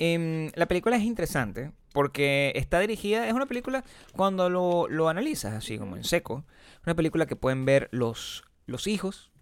[0.00, 3.84] Em, la película es interesante porque está dirigida, es una película
[4.14, 6.44] cuando lo, lo analizas así como en seco,
[6.86, 9.32] una película que pueden ver los, los hijos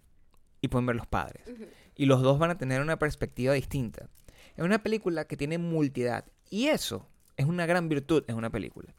[0.61, 1.43] y pueden ver los padres.
[1.95, 4.09] Y los dos van a tener una perspectiva distinta.
[4.55, 6.25] Es una película que tiene multidad.
[6.49, 8.95] Y eso es una gran virtud en una película.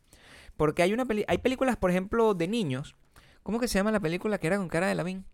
[0.56, 2.94] Porque hay, una peli hay películas, por ejemplo, de niños.
[3.42, 5.24] ¿Cómo que se llama la película que era con cara de Lavín?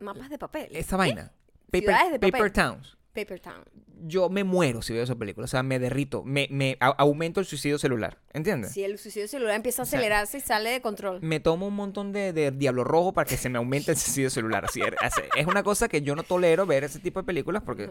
[0.00, 0.68] Mapas de papel.
[0.74, 1.32] Esa vaina.
[1.70, 2.32] Ciudades de Paper, papel.
[2.32, 2.96] Paper Towns.
[3.16, 3.64] Paper Town.
[4.06, 5.46] Yo me muero si veo esa película.
[5.46, 6.22] O sea, me derrito.
[6.22, 8.18] Me, me a- aumento el suicidio celular.
[8.32, 8.72] ¿Entiendes?
[8.72, 11.18] Si el suicidio celular empieza a O sea, acelerarse y sale de control.
[11.22, 14.28] me tomo un montón de, de diablo rojo para que se me aumente el suicidio
[14.30, 14.64] celular.
[14.66, 14.88] Así es,
[15.36, 17.88] es una cosa que yo no tolero ver ese tipo de películas porque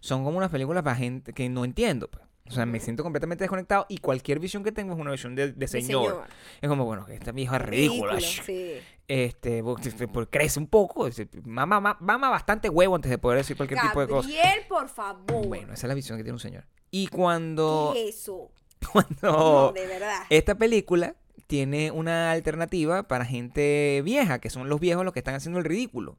[0.00, 2.08] son como unas películas para gente que no entiendo.
[2.08, 2.24] pues.
[2.48, 5.52] O sea, me siento completamente desconectado y cualquier visión que tengo es una visión de,
[5.52, 6.24] de señor.
[6.60, 8.20] Es como, bueno, esta vieja es ridícula.
[8.20, 8.74] Sí.
[9.08, 11.08] Este, pues, crece un poco.
[11.44, 14.28] Mama, ma- mama bastante huevo antes de poder decir cualquier tipo de cosa.
[14.28, 15.46] Gabriel, por favor.
[15.46, 16.64] Bueno, esa es la visión que tiene un señor.
[16.90, 18.50] Y cuando, ¿Qué es eso?
[18.92, 20.22] cuando No, de verdad.
[20.30, 21.14] esta película
[21.46, 25.64] tiene una alternativa para gente vieja, que son los viejos los que están haciendo el
[25.64, 26.18] ridículo,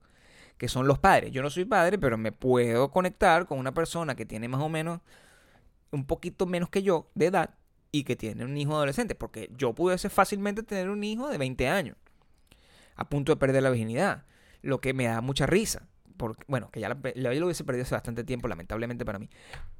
[0.58, 1.32] que son los padres.
[1.32, 4.70] Yo no soy padre, pero me puedo conectar con una persona que tiene más o
[4.70, 5.02] menos
[5.92, 7.56] un poquito menos que yo de edad
[7.92, 11.68] y que tiene un hijo adolescente, porque yo pudiese fácilmente tener un hijo de 20
[11.70, 11.96] años
[12.96, 14.26] a punto de perder la virginidad,
[14.62, 15.88] lo que me da mucha risa.
[16.18, 19.30] Porque, bueno, que ya la, la- lo hubiese perdido hace bastante tiempo, lamentablemente para mí.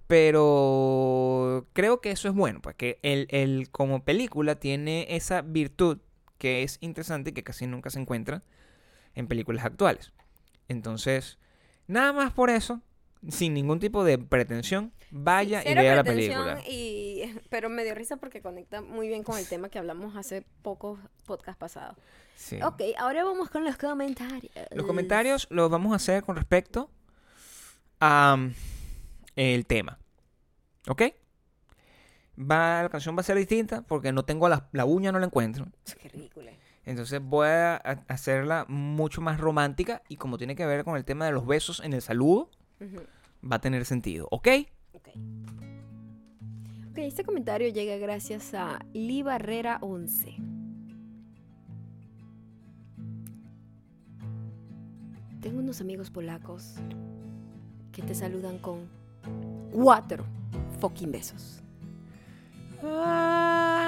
[0.08, 6.00] Pero creo que eso es bueno, pues que el, el como película tiene esa virtud
[6.38, 8.42] que es interesante y que casi nunca se encuentra
[9.16, 10.14] en películas actuales.
[10.68, 11.38] Entonces,
[11.88, 12.82] nada más por eso,
[13.30, 16.60] sin ningún tipo de pretensión, vaya y vea la película.
[16.68, 20.44] Y, pero me dio risa porque conecta muy bien con el tema que hablamos hace
[20.62, 21.98] pocos podcasts pasados.
[22.36, 22.60] Sí.
[22.62, 24.52] Ok, ahora vamos con los comentarios.
[24.72, 26.92] Los comentarios los vamos a hacer con respecto
[28.00, 28.54] a um,
[29.36, 29.98] el tema.
[30.88, 31.02] ¿Ok?
[32.40, 35.26] Va, la canción va a ser distinta porque no tengo la, la uña, no la
[35.26, 35.66] encuentro.
[36.00, 36.52] Qué ridículo.
[36.86, 37.76] Entonces voy a-
[38.08, 41.82] hacerla mucho más romántica y como tiene que ver con el tema de los besos
[41.84, 42.50] en el saludo,
[42.80, 44.28] Va a tener sentido.
[44.32, 44.48] ¿Ok?
[44.94, 45.10] Ok.
[46.92, 50.36] Ok, este comentario llega gracias a Lee Barrera 11.
[55.42, 56.76] Tengo unos amigos polacos
[57.92, 58.90] que te saludan con
[59.72, 60.26] cuatro
[60.80, 61.62] fucking besos.
[62.84, 63.84] Ah,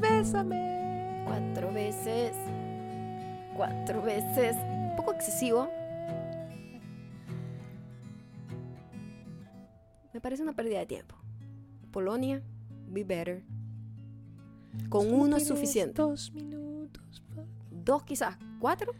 [0.00, 1.24] bésame.
[1.26, 2.32] Cuatro veces.
[3.56, 4.56] Cuatro veces.
[4.56, 5.70] Un poco excesivo.
[10.20, 11.14] Me parece una pérdida de tiempo.
[11.90, 12.42] Polonia,
[12.88, 13.42] be better.
[14.90, 15.94] Con uno es suficiente.
[16.02, 18.36] Dos minutos, por- Dos quizás.
[18.58, 18.92] ¿Cuatro?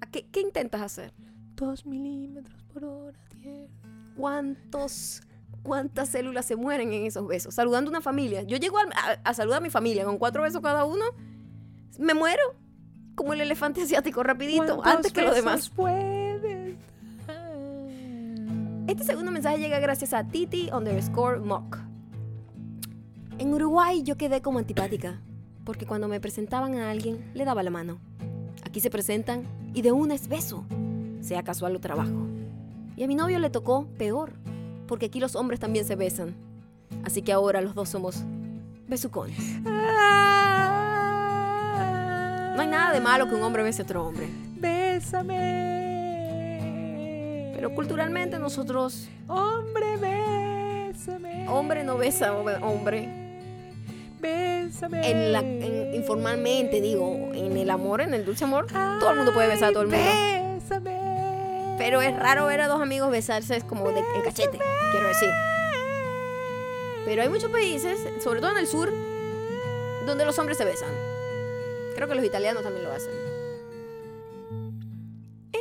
[0.00, 1.14] ¿A qué, qué intentas hacer?
[1.54, 3.18] dos milímetros por hora.
[3.40, 3.68] tierra.
[4.16, 5.22] ¿Cuántos,
[5.62, 7.54] ¿Cuántas células se mueren en esos besos?
[7.54, 8.42] Saludando a una familia.
[8.42, 11.04] Yo llego al- a, a saludar a mi familia con cuatro besos cada uno.
[12.00, 12.42] Me muero.
[13.14, 15.70] Como el elefante asiático, rapidito, ¿Cuántos antes que los demás.
[18.98, 21.78] Este segundo mensaje llega gracias a Titi underscore mock.
[23.38, 25.20] En Uruguay yo quedé como antipática,
[25.62, 28.00] porque cuando me presentaban a alguien le daba la mano.
[28.64, 30.64] Aquí se presentan y de una es beso,
[31.20, 32.26] sea casual o trabajo.
[32.96, 34.32] Y a mi novio le tocó peor,
[34.88, 36.34] porque aquí los hombres también se besan.
[37.04, 38.24] Así que ahora los dos somos
[38.88, 39.60] besucones.
[39.62, 39.70] No
[42.62, 45.87] hay nada de malo que un hombre bese a otro hombre, Bésame.
[47.58, 51.48] Pero culturalmente nosotros, Hombre, bésame.
[51.48, 53.08] hombre no besa hombre.
[54.20, 55.10] Bésame.
[55.10, 58.68] en la, en- informalmente, digo, en el amor, en el dulce amor,
[59.00, 60.04] todo el mundo puede besar a todo el mundo.
[60.04, 61.74] Bésame.
[61.78, 64.60] Pero es raro ver a dos amigos besarse es como de, en cachete,
[64.92, 65.30] quiero decir.
[67.04, 68.92] Pero hay muchos países, sobre todo en el sur,
[70.06, 70.90] donde los hombres se besan.
[71.96, 73.12] Creo que los italianos también lo hacen.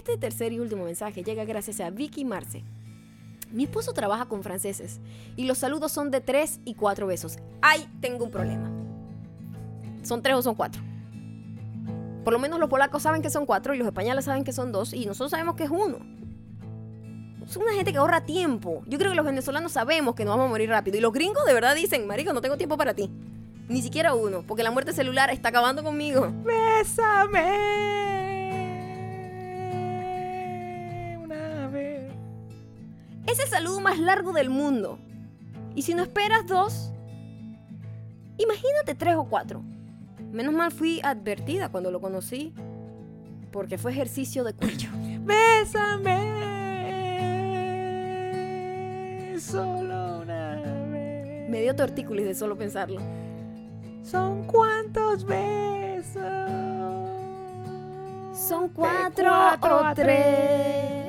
[0.07, 2.63] Este tercer y último mensaje llega gracias a Vicky Marce.
[3.51, 5.01] Mi esposo trabaja con franceses
[5.35, 7.39] y los saludos son de tres y cuatro besos.
[7.61, 8.71] ¡Ay, tengo un problema!
[10.03, 10.81] ¿Son tres o son cuatro?
[12.23, 14.71] Por lo menos los polacos saben que son cuatro y los españoles saben que son
[14.71, 15.97] dos y nosotros sabemos que es uno.
[17.45, 18.83] Es una gente que ahorra tiempo.
[18.87, 21.43] Yo creo que los venezolanos sabemos que nos vamos a morir rápido y los gringos
[21.45, 23.11] de verdad dicen, marico, no tengo tiempo para ti.
[23.67, 26.31] Ni siquiera uno, porque la muerte celular está acabando conmigo.
[26.45, 28.16] Bésame.
[33.27, 34.99] Es el saludo más largo del mundo.
[35.75, 36.91] Y si no esperas dos,
[38.37, 39.61] imagínate tres o cuatro.
[40.31, 42.53] Menos mal fui advertida cuando lo conocí,
[43.51, 44.89] porque fue ejercicio de cuello.
[45.21, 46.47] Bésame.
[49.39, 50.55] Solo una
[50.91, 51.49] vez.
[51.49, 53.01] Me dio tortícolis de solo pensarlo.
[54.03, 56.23] Son cuántos besos.
[58.33, 61.06] Son cuatro, o tres.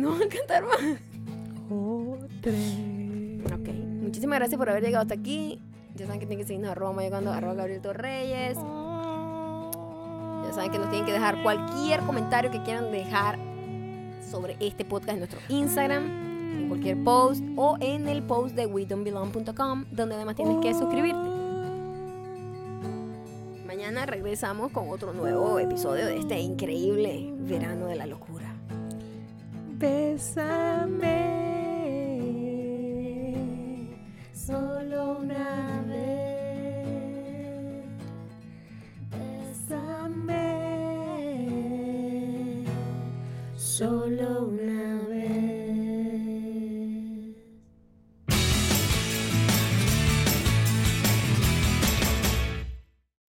[0.00, 0.80] No van a cantar más.
[1.70, 2.74] O tres.
[3.52, 3.68] Ok,
[4.02, 5.60] muchísimas gracias por haber llegado hasta aquí.
[5.94, 8.56] Ya saben que tienen que seguirnos a Roma llegando arroba Gabriel Torreyes.
[8.56, 13.38] Ya saben que nos tienen que dejar cualquier comentario que quieran dejar
[14.30, 16.04] sobre este podcast en nuestro Instagram,
[16.58, 21.40] en cualquier post o en el post de wedon'tbelong.com, donde además tienes que suscribirte.
[23.66, 28.49] Mañana regresamos con otro nuevo episodio de este increíble verano de la locura.
[29.80, 31.16] Bésame
[34.34, 37.06] solo una vez.
[39.10, 40.46] Bésame
[43.56, 44.59] solo una